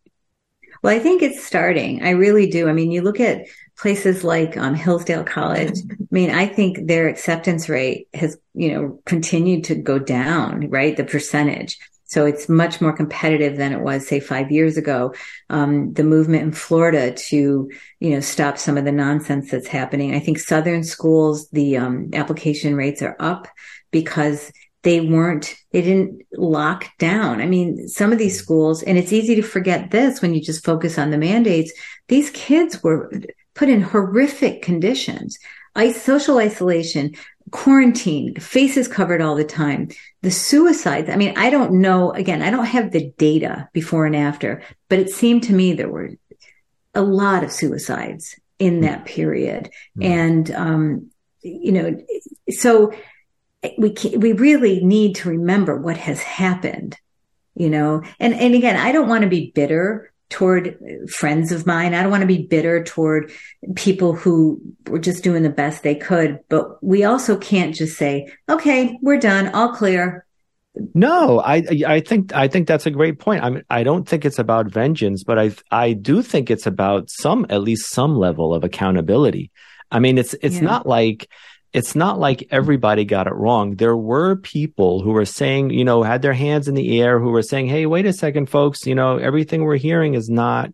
Well, 0.83 0.95
I 0.95 0.99
think 0.99 1.23
it's 1.23 1.43
starting. 1.43 2.03
I 2.03 2.11
really 2.11 2.47
do. 2.47 2.69
I 2.69 2.73
mean, 2.75 2.91
you 2.91 3.01
look 3.01 3.19
at 3.19 3.47
places 3.79 4.23
like 4.23 4.57
um, 4.57 4.75
Hillsdale 4.75 5.25
College. 5.25 5.79
I 5.91 5.97
mean, 6.11 6.31
I 6.31 6.47
think 6.47 6.87
their 6.87 7.09
acceptance 7.09 7.71
rate 7.71 8.09
has, 8.13 8.37
you 8.53 8.73
know, 8.73 9.01
continued 9.07 9.65
to 9.65 9.75
go 9.75 9.99
down, 9.99 10.69
right? 10.69 10.95
The 10.95 11.05
percentage. 11.05 11.79
So 12.07 12.27
it's 12.27 12.49
much 12.49 12.81
more 12.81 12.93
competitive 12.93 13.57
than 13.57 13.73
it 13.73 13.81
was, 13.81 14.07
say, 14.07 14.21
five 14.21 14.51
years 14.51 14.77
ago. 14.77 15.15
Um, 15.49 15.93
the 15.95 16.05
movement 16.05 16.43
in 16.43 16.53
Florida 16.53 17.13
to, 17.13 17.71
you 17.99 18.11
know, 18.11 18.21
stop 18.21 18.59
some 18.59 18.77
of 18.77 18.85
the 18.85 18.93
nonsense 18.93 19.51
that's 19.51 19.67
happening. 19.67 20.15
I 20.15 20.21
think 20.21 20.39
Southern 20.39 20.85
schools, 20.85 21.49
the 21.51 21.79
um, 21.79 22.11
application 22.13 22.77
rates 22.77 23.01
are 23.03 23.17
up 23.19 23.49
because 23.91 24.53
they 24.83 25.01
weren't, 25.01 25.55
they 25.73 25.81
didn't 25.81 26.23
lock 26.37 26.87
down. 26.99 27.41
I 27.41 27.47
mean, 27.47 27.89
some 27.89 28.13
of 28.13 28.19
these 28.19 28.39
schools, 28.39 28.83
and 28.83 28.99
it's 28.99 29.15
easy 29.15 29.35
to 29.37 29.43
forget 29.43 29.91
this 29.91 30.21
when 30.21 30.35
you 30.35 30.43
just 30.43 30.65
focus 30.65 30.99
on 30.99 31.11
the 31.11 31.17
mandates. 31.17 31.73
These 32.09 32.31
kids 32.31 32.83
were 32.83 33.11
put 33.55 33.71
in 33.71 33.81
horrific 33.81 34.61
conditions. 34.61 35.39
I, 35.75 35.91
social 35.91 36.39
isolation, 36.39 37.15
quarantine, 37.55 38.35
faces 38.35 38.89
covered 38.89 39.23
all 39.23 39.37
the 39.37 39.45
time, 39.45 39.89
the 40.23 40.31
suicides. 40.31 41.09
I 41.09 41.15
mean, 41.15 41.35
I 41.37 41.51
don't 41.51 41.81
know, 41.81 42.11
again, 42.11 42.43
I 42.43 42.51
don't 42.51 42.67
have 42.67 42.91
the 42.91 43.13
data 43.17 43.69
before 43.73 44.07
and 44.07 44.17
after, 44.17 44.61
but 44.89 44.99
it 44.99 45.09
seemed 45.09 45.45
to 45.45 45.53
me 45.53 45.73
there 45.73 45.89
were 45.89 46.11
a 46.97 47.01
lot 47.01 47.45
of 47.45 47.53
suicides 47.53 48.35
in 48.59 48.81
that 48.81 49.05
period. 49.05 49.71
Mm. 49.97 50.05
And, 50.05 50.51
um, 50.51 51.11
you 51.43 51.71
know, 51.71 52.05
so 52.51 52.93
we, 53.79 53.91
can, 53.91 54.19
we 54.19 54.33
really 54.33 54.85
need 54.85 55.15
to 55.17 55.29
remember 55.29 55.77
what 55.77 55.97
has 55.97 56.21
happened, 56.21 56.99
you 57.55 57.71
know, 57.71 58.03
and, 58.19 58.35
and 58.35 58.57
again, 58.57 58.77
I 58.77 58.91
don't 58.91 59.09
want 59.09 59.23
to 59.23 59.31
be 59.31 59.53
bitter 59.55 60.13
toward 60.31 60.79
friends 61.09 61.53
of 61.53 61.67
mine. 61.67 61.95
I 61.95 62.03
don't 62.03 62.11
want 62.11 62.23
to 62.23 62.27
be 62.27 62.47
bitter 62.47 62.83
toward 62.83 63.31
people 63.77 64.15
who 64.15 64.61
were 64.89 64.99
just 64.99 65.23
doing 65.23 65.43
the 65.43 65.51
best 65.51 65.83
they 65.83 65.95
could, 65.95 66.41
but 66.49 66.83
we 66.83 67.05
also 67.05 67.37
can't 67.37 67.75
just 67.75 67.97
say, 67.97 68.33
okay, 68.49 68.99
we're 69.03 69.19
done, 69.19 69.49
all 69.49 69.73
clear. 69.73 70.25
No, 70.93 71.41
I 71.41 71.63
I 71.87 72.01
think 72.01 72.35
I 72.35 72.49
think 72.49 72.67
that's 72.67 72.87
a 72.87 72.91
great 72.91 73.21
point. 73.21 73.45
I 73.45 73.51
mean, 73.51 73.63
I 73.71 73.85
don't 73.85 74.09
think 74.09 74.25
it's 74.25 74.41
about 74.41 74.67
vengeance, 74.67 75.23
but 75.23 75.39
I 75.39 75.53
I 75.71 75.93
do 75.93 76.21
think 76.21 76.51
it's 76.51 76.67
about 76.67 77.11
some 77.11 77.47
at 77.49 77.63
least 77.63 77.91
some 77.91 78.17
level 78.17 78.53
of 78.53 78.65
accountability. 78.65 79.53
I 79.93 80.01
mean, 80.01 80.19
it's 80.19 80.35
it's 80.43 80.57
yeah. 80.57 80.63
not 80.63 80.87
like 80.87 81.31
it's 81.75 81.97
not 81.97 82.21
like 82.21 82.47
everybody 82.53 83.05
got 83.05 83.27
it 83.27 83.35
wrong. 83.35 83.75
There 83.75 83.97
were 83.97 84.37
people 84.37 85.03
who 85.03 85.11
were 85.11 85.25
saying, 85.25 85.71
you 85.71 85.85
know, 85.85 86.05
had 86.05 86.23
their 86.23 86.33
hands 86.33 86.69
in 86.69 86.77
the 86.77 87.03
air 87.03 87.19
who 87.19 87.31
were 87.31 87.43
saying, 87.43 87.67
Hey, 87.67 87.85
wait 87.85 88.07
a 88.07 88.13
second, 88.13 88.49
folks, 88.49 88.87
you 88.87 88.95
know, 88.95 89.19
everything 89.19 89.65
we're 89.65 89.77
hearing 89.77 90.15
is 90.15 90.31
not 90.31 90.73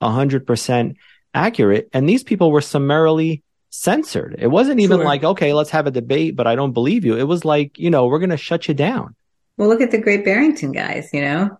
a 0.00 0.10
hundred 0.10 0.46
percent 0.46 0.96
accurate. 1.34 1.90
And 1.92 2.08
these 2.08 2.24
people 2.24 2.50
were 2.50 2.62
summarily 2.62 3.42
censored. 3.68 4.36
It 4.38 4.46
wasn't 4.46 4.80
even 4.80 4.98
sure. 4.98 5.04
like, 5.04 5.22
okay, 5.22 5.52
let's 5.52 5.70
have 5.70 5.86
a 5.86 5.90
debate, 5.90 6.34
but 6.34 6.46
I 6.46 6.54
don't 6.54 6.72
believe 6.72 7.04
you. 7.04 7.16
It 7.16 7.28
was 7.28 7.44
like, 7.44 7.78
you 7.78 7.90
know, 7.90 8.06
we're 8.06 8.18
going 8.18 8.30
to 8.30 8.38
shut 8.38 8.68
you 8.68 8.74
down. 8.74 9.14
Well, 9.58 9.68
look 9.68 9.82
at 9.82 9.90
the 9.90 9.98
Great 9.98 10.24
Barrington 10.24 10.72
guys, 10.72 11.10
you 11.12 11.20
know, 11.20 11.50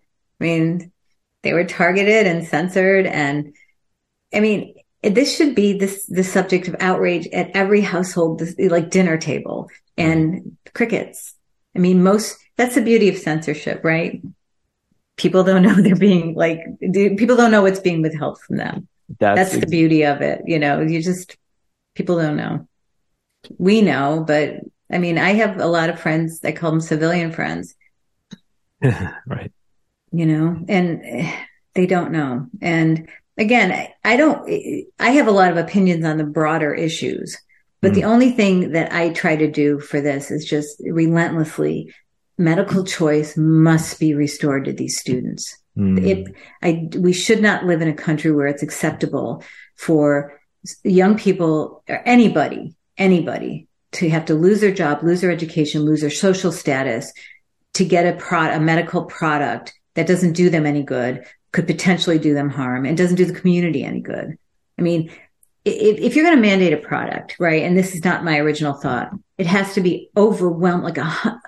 I 0.41 0.45
mean, 0.45 0.93
they 1.43 1.53
were 1.53 1.65
targeted 1.65 2.27
and 2.27 2.47
censored. 2.47 3.07
And 3.07 3.55
I 4.33 4.41
mean, 4.41 4.75
this 5.03 5.37
should 5.37 5.55
be 5.55 5.79
this 5.79 6.07
the 6.07 6.25
subject 6.25 6.69
of 6.69 6.77
outrage 6.81 7.29
at 7.29 7.51
every 7.55 7.81
household, 7.81 8.43
like 8.59 8.91
dinner 8.91 9.17
table 9.17 9.71
and 9.97 10.57
crickets. 10.75 11.35
I 11.77 11.79
mean, 11.79 12.03
most 12.03 12.39
that's 12.57 12.75
the 12.75 12.83
beauty 12.83 13.09
of 13.09 13.17
censorship, 13.17 13.85
right? 13.85 14.21
People 15.17 15.45
don't 15.45 15.63
know 15.63 15.75
they're 15.81 15.97
being 15.97 16.35
like 16.35 16.61
people 16.81 17.37
don't 17.37 17.51
know 17.51 17.63
what's 17.63 17.81
being 17.81 18.03
withheld 18.03 18.41
from 18.41 18.57
them. 18.57 18.89
That's, 19.19 19.53
that's 19.53 19.61
the 19.61 19.71
beauty 19.71 20.05
of 20.05 20.21
it. 20.21 20.43
You 20.47 20.59
know, 20.59 20.81
you 20.81 21.03
just 21.03 21.37
people 21.95 22.17
don't 22.17 22.37
know. 22.37 22.67
We 23.57 23.83
know, 23.83 24.25
but 24.27 24.61
I 24.91 24.99
mean, 24.99 25.19
I 25.19 25.31
have 25.35 25.59
a 25.59 25.67
lot 25.67 25.91
of 25.91 26.01
friends. 26.01 26.41
I 26.45 26.53
call 26.53 26.71
them 26.71 26.81
civilian 26.81 27.33
friends. 27.33 27.75
right. 28.83 29.53
You 30.11 30.27
know, 30.27 30.65
and 30.69 31.33
they 31.75 31.87
don't 31.87 32.13
know. 32.13 32.47
And 32.61 33.09
again, 33.39 33.89
I 34.05 34.17
don't, 34.17 34.49
I 34.99 35.11
have 35.11 35.29
a 35.29 35.33
lot 35.33 35.51
of 35.51 35.57
opinions 35.57 36.05
on 36.05 36.19
the 36.19 36.25
broader 36.25 36.75
issues, 36.75 37.37
but 37.81 37.93
mm. 37.93 37.95
the 37.95 38.05
only 38.05 38.33
thing 38.33 38.73
that 38.73 38.93
I 38.93 39.11
try 39.11 39.37
to 39.37 39.51
do 39.51 39.79
for 39.79 40.01
this 40.01 40.31
is 40.31 40.45
just 40.45 40.83
relentlessly 40.85 41.95
medical 42.37 42.85
choice 42.85 43.37
must 43.37 43.99
be 43.99 44.15
restored 44.15 44.65
to 44.67 44.73
these 44.73 44.99
students. 44.99 45.57
Mm. 45.77 46.07
It, 46.07 46.35
I, 46.63 46.89
we 46.99 47.13
should 47.13 47.41
not 47.41 47.65
live 47.65 47.81
in 47.81 47.89
a 47.89 47.95
country 47.95 48.33
where 48.33 48.49
it's 48.49 48.63
acceptable 48.63 49.43
for 49.77 50.41
young 50.83 51.17
people 51.17 51.83
or 51.89 52.03
anybody, 52.05 52.77
anybody 52.97 53.69
to 53.93 54.11
have 54.11 54.27
to 54.27 54.35
lose 54.35 54.61
their 54.61 54.75
job, 54.75 55.03
lose 55.03 55.21
their 55.21 55.31
education, 55.31 55.83
lose 55.83 56.01
their 56.01 56.11
social 56.11 56.53
status 56.53 57.13
to 57.75 57.85
get 57.85 58.13
a 58.13 58.19
pro, 58.19 58.51
a 58.51 58.61
medical 58.61 59.05
product 59.05 59.73
that 59.95 60.07
doesn't 60.07 60.33
do 60.33 60.51
them 60.51 60.67
any 60.67 60.83
good 60.83 61.25
could 61.53 61.67
potentially 61.67 62.19
do 62.19 62.35
them 62.35 62.51
harm 62.51 62.85
and 62.85 62.97
doesn't 62.97 63.17
do 63.17 63.25
the 63.25 63.39
community 63.39 63.85
any 63.85 64.01
good. 64.01 64.37
I 64.79 64.83
mean, 64.83 65.11
if, 65.65 65.99
if 65.99 66.17
you're 66.17 66.25
going 66.25 66.37
to 66.37 66.43
mandate 66.43 66.73
a 66.73 66.79
product, 66.79 67.37
right, 67.39 67.63
and 67.63 67.77
this 67.77 67.95
is 67.95 68.05
not 68.05 68.25
my 68.25 68.39
original 68.39 68.75
thought, 68.75 69.11
it 69.37 69.47
has 69.47 69.75
to 69.75 69.81
be 69.81 70.11
overwhelmed, 70.17 70.85
like 70.85 70.99
a 70.99 71.41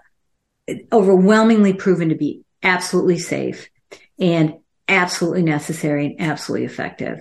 overwhelmingly 0.92 1.72
proven 1.72 2.10
to 2.10 2.14
be 2.14 2.42
absolutely 2.62 3.18
safe 3.18 3.68
and 4.18 4.54
absolutely 4.88 5.42
necessary 5.42 6.06
and 6.06 6.20
absolutely 6.20 6.66
effective. 6.66 7.20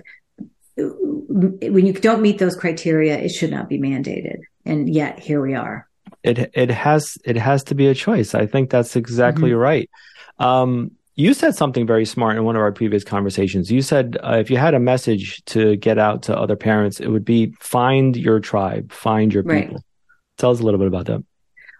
When 0.76 1.86
you 1.86 1.92
don't 1.92 2.22
meet 2.22 2.38
those 2.38 2.56
criteria, 2.56 3.18
it 3.18 3.30
should 3.30 3.50
not 3.50 3.68
be 3.68 3.78
mandated. 3.78 4.40
And 4.64 4.92
yet 4.92 5.18
here 5.18 5.40
we 5.40 5.54
are. 5.54 5.88
It 6.22 6.50
it 6.54 6.70
has 6.70 7.16
it 7.24 7.36
has 7.36 7.64
to 7.64 7.74
be 7.74 7.86
a 7.86 7.94
choice. 7.94 8.34
I 8.34 8.46
think 8.46 8.70
that's 8.70 8.96
exactly 8.96 9.50
mm-hmm. 9.50 9.58
right. 9.58 9.90
Um, 10.38 10.92
you 11.20 11.34
said 11.34 11.54
something 11.54 11.86
very 11.86 12.06
smart 12.06 12.36
in 12.36 12.44
one 12.44 12.56
of 12.56 12.62
our 12.62 12.72
previous 12.72 13.04
conversations. 13.04 13.70
You 13.70 13.82
said 13.82 14.16
uh, 14.24 14.36
if 14.38 14.50
you 14.50 14.56
had 14.56 14.74
a 14.74 14.80
message 14.80 15.44
to 15.46 15.76
get 15.76 15.98
out 15.98 16.22
to 16.24 16.36
other 16.36 16.56
parents, 16.56 16.98
it 16.98 17.08
would 17.08 17.24
be 17.24 17.52
find 17.60 18.16
your 18.16 18.40
tribe, 18.40 18.90
find 18.90 19.32
your 19.32 19.42
people. 19.42 19.74
Right. 19.74 19.84
Tell 20.38 20.50
us 20.50 20.60
a 20.60 20.62
little 20.62 20.78
bit 20.78 20.88
about 20.88 21.06
that. 21.06 21.22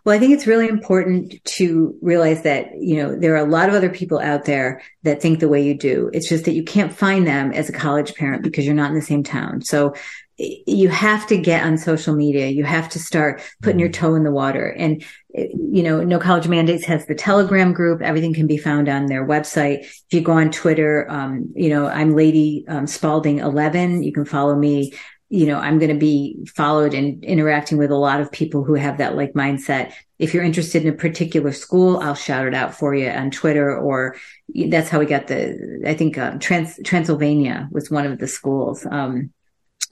Well, 0.05 0.15
I 0.15 0.19
think 0.19 0.33
it's 0.33 0.47
really 0.47 0.69
important 0.69 1.43
to 1.57 1.95
realize 2.01 2.43
that, 2.43 2.71
you 2.79 2.97
know, 2.97 3.15
there 3.15 3.35
are 3.35 3.47
a 3.47 3.51
lot 3.51 3.69
of 3.69 3.75
other 3.75 3.91
people 3.91 4.19
out 4.19 4.45
there 4.45 4.81
that 5.03 5.21
think 5.21 5.41
the 5.41 5.49
way 5.49 5.63
you 5.63 5.77
do. 5.77 6.11
It's 6.15 6.29
just 6.29 6.47
that 6.47 6.55
you 6.55 6.65
can't 6.65 6.93
find 6.93 7.27
them 7.27 7.53
as 7.53 7.69
a 7.69 7.73
college 7.73 8.15
parent 8.15 8.43
because 8.43 8.65
you're 8.65 8.75
not 8.75 8.91
in 8.91 8.95
the 8.95 9.03
same 9.03 9.23
town. 9.23 9.61
So 9.63 9.95
you 10.41 10.89
have 10.89 11.27
to 11.27 11.37
get 11.37 11.65
on 11.65 11.77
social 11.77 12.15
media. 12.15 12.49
You 12.49 12.65
have 12.65 12.89
to 12.91 12.99
start 12.99 13.43
putting 13.61 13.79
your 13.79 13.91
mm-hmm. 13.91 14.07
toe 14.07 14.15
in 14.15 14.25
the 14.25 14.31
water. 14.31 14.69
And, 14.71 15.05
you 15.35 15.83
know, 15.83 16.03
No 16.03 16.19
College 16.19 16.49
Mandates 16.49 16.87
has 16.87 17.05
the 17.05 17.15
Telegram 17.15 17.75
group. 17.75 18.01
Everything 18.01 18.33
can 18.33 18.47
be 18.47 18.57
found 18.57 18.89
on 18.89 19.07
their 19.07 19.27
website. 19.27 19.81
If 19.81 20.07
you 20.11 20.23
go 20.23 20.33
on 20.33 20.51
Twitter, 20.51 21.07
um, 21.11 21.53
you 21.55 21.69
know, 21.69 21.87
I'm 21.87 22.17
Lady 22.17 22.65
um, 22.69 22.87
Spalding 22.87 23.41
11. 23.41 24.03
You 24.03 24.13
can 24.13 24.25
follow 24.25 24.57
me. 24.57 24.95
You 25.29 25.47
know, 25.47 25.59
I'm 25.59 25.79
going 25.79 25.93
to 25.93 25.99
be 25.99 26.39
followed 26.57 26.95
and 26.95 27.23
interacting 27.23 27.77
with 27.79 27.91
a 27.91 27.97
lot 27.97 28.21
of 28.21 28.33
people 28.33 28.65
who 28.65 28.75
have 28.75 28.99
that 28.99 29.17
like 29.17 29.35
mindset. 29.35 29.93
If 30.19 30.35
you're 30.35 30.43
interested 30.43 30.85
in 30.85 30.93
a 30.93 30.97
particular 30.97 31.53
school, 31.53 31.99
I'll 31.99 32.17
shout 32.17 32.47
it 32.47 32.55
out 32.55 32.75
for 32.75 32.95
you 32.95 33.09
on 33.11 33.31
Twitter 33.31 33.77
or 33.77 34.17
that's 34.69 34.89
how 34.89 34.99
we 34.99 35.07
got 35.07 35.29
the, 35.29 35.83
I 35.87 35.95
think, 35.95 36.19
um, 36.19 36.41
Trans- 36.41 36.81
Transylvania 36.83 37.69
was 37.71 37.91
one 37.91 38.07
of 38.07 38.19
the 38.19 38.27
schools. 38.27 38.85
Um, 38.91 39.31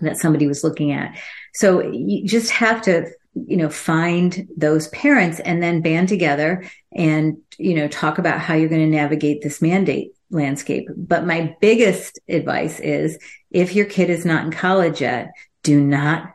that 0.00 0.16
somebody 0.18 0.46
was 0.46 0.64
looking 0.64 0.92
at. 0.92 1.16
So 1.54 1.90
you 1.90 2.26
just 2.26 2.50
have 2.50 2.82
to, 2.82 3.11
you 3.34 3.56
know, 3.56 3.68
find 3.68 4.48
those 4.56 4.88
parents 4.88 5.40
and 5.40 5.62
then 5.62 5.82
band 5.82 6.08
together 6.08 6.64
and, 6.92 7.38
you 7.58 7.74
know, 7.74 7.88
talk 7.88 8.18
about 8.18 8.40
how 8.40 8.54
you're 8.54 8.68
going 8.68 8.90
to 8.90 8.96
navigate 8.96 9.42
this 9.42 9.61
mandate 9.62 10.12
landscape. 10.30 10.88
But 10.96 11.26
my 11.26 11.56
biggest 11.61 12.18
advice 12.28 12.80
is 12.80 13.18
if 13.50 13.74
your 13.74 13.87
kid 13.87 14.11
is 14.11 14.24
not 14.24 14.44
in 14.44 14.52
college 14.52 15.00
yet, 15.00 15.32
do 15.62 15.80
not 15.80 16.34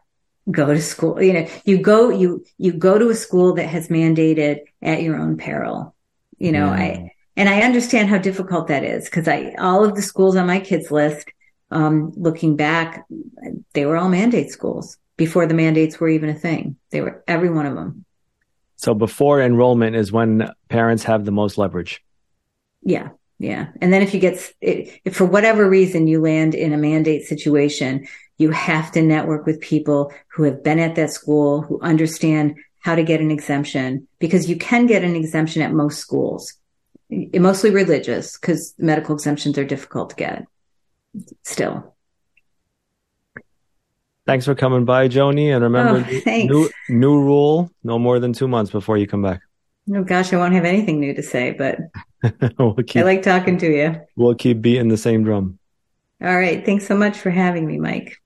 go 0.49 0.73
to 0.73 0.82
school. 0.82 1.21
You 1.21 1.34
know, 1.34 1.47
you 1.63 1.78
go, 1.78 2.10
you, 2.10 2.45
you 2.58 2.73
go 2.73 2.97
to 2.97 3.10
a 3.10 3.15
school 3.15 3.54
that 3.54 3.67
has 3.67 3.88
mandated 3.88 4.60
at 4.82 5.02
your 5.02 5.17
own 5.17 5.38
peril. 5.38 5.95
You 6.38 6.51
know, 6.51 6.66
yeah. 6.66 6.74
I, 6.74 6.88
mm. 6.88 7.09
and 7.38 7.49
I 7.49 7.61
understand 7.61 8.09
how 8.09 8.18
difficult 8.18 8.68
that 8.68 8.84
is 8.84 9.05
because 9.05 9.28
I, 9.28 9.55
all 9.57 9.86
of 9.86 9.95
the 9.95 10.01
schools 10.01 10.36
on 10.36 10.47
my 10.47 10.59
kids 10.59 10.91
list, 10.91 11.30
um, 11.74 12.13
looking 12.15 12.55
back, 12.55 13.05
they 13.74 13.86
were 13.86 13.97
all 13.97 14.09
mandate 14.09 14.51
schools 14.51 14.97
before 15.17 15.45
the 15.45 15.53
mandates 15.53 15.99
were 15.99 16.09
even 16.09 16.30
a 16.30 16.34
thing. 16.34 16.78
They 16.91 17.01
were 17.01 17.24
every 17.28 17.49
one 17.49 17.65
of 17.65 17.76
them. 17.76 18.05
So 18.78 18.93
before 18.93 19.41
enrollment 19.41 19.95
is 19.95 20.11
when 20.11 20.51
parents 20.69 21.03
have 21.03 21.26
the 21.26 21.32
most 21.32 21.57
leverage. 21.57 22.03
Yeah. 22.82 23.09
Yeah. 23.39 23.67
And 23.82 23.91
then 23.91 24.01
if 24.01 24.13
you 24.13 24.19
get, 24.19 24.53
if 24.61 25.15
for 25.15 25.26
whatever 25.26 25.69
reason 25.69 26.07
you 26.07 26.21
land 26.21 26.55
in 26.55 26.74
a 26.74 26.78
mandate 26.78 27.24
situation, 27.24 28.07
you 28.38 28.51
have 28.51 28.91
to 28.91 29.01
network 29.01 29.45
with 29.45 29.59
people 29.59 30.13
who 30.28 30.43
have 30.43 30.63
been 30.63 30.80
at 30.80 30.95
that 30.95 31.11
school, 31.11 31.61
who 31.61 31.80
understand 31.82 32.55
how 32.80 32.95
to 32.95 33.03
get 33.03 33.21
an 33.21 33.32
exemption 33.32 34.07
because 34.19 34.49
you 34.49 34.57
can 34.57 34.86
get 34.86 35.03
an 35.03 35.15
exemption 35.15 35.61
at 35.61 35.71
most 35.71 35.99
schools, 35.99 36.53
mostly 37.09 37.69
religious 37.69 38.38
because 38.38 38.74
medical 38.78 39.15
exemptions 39.15 39.57
are 39.57 39.65
difficult 39.65 40.09
to 40.11 40.15
get 40.15 40.45
still. 41.43 41.95
Thanks 44.26 44.45
for 44.45 44.55
coming 44.55 44.86
by, 44.86 45.09
Joni. 45.09 45.53
And 45.53 45.64
remember, 45.64 46.07
oh, 46.09 46.45
new, 46.45 46.70
new 46.88 47.22
rule, 47.22 47.70
no 47.84 47.99
more 47.99 48.20
than 48.20 48.32
two 48.32 48.47
months 48.47 48.72
before 48.72 48.97
you 48.97 49.05
come 49.05 49.22
back. 49.22 49.41
Oh 49.93 50.03
gosh, 50.03 50.32
I 50.32 50.38
won't 50.38 50.53
have 50.53 50.64
anything 50.64 51.01
new 51.01 51.14
to 51.14 51.22
say, 51.22 51.51
but 51.51 51.78
we'll 52.57 52.76
keep, 52.76 53.01
I 53.01 53.05
like 53.05 53.22
talking 53.22 53.57
to 53.57 53.68
you. 53.68 53.99
We'll 54.16 54.36
keep 54.36 54.61
beating 54.61 54.88
the 54.88 54.97
same 54.97 55.24
drum. 55.24 55.59
All 56.22 56.38
right. 56.38 56.66
Thanks 56.66 56.88
so 56.88 56.95
much 56.95 57.18
for 57.18 57.30
having 57.30 57.68
me, 57.68 57.80
Mike. 57.80 58.22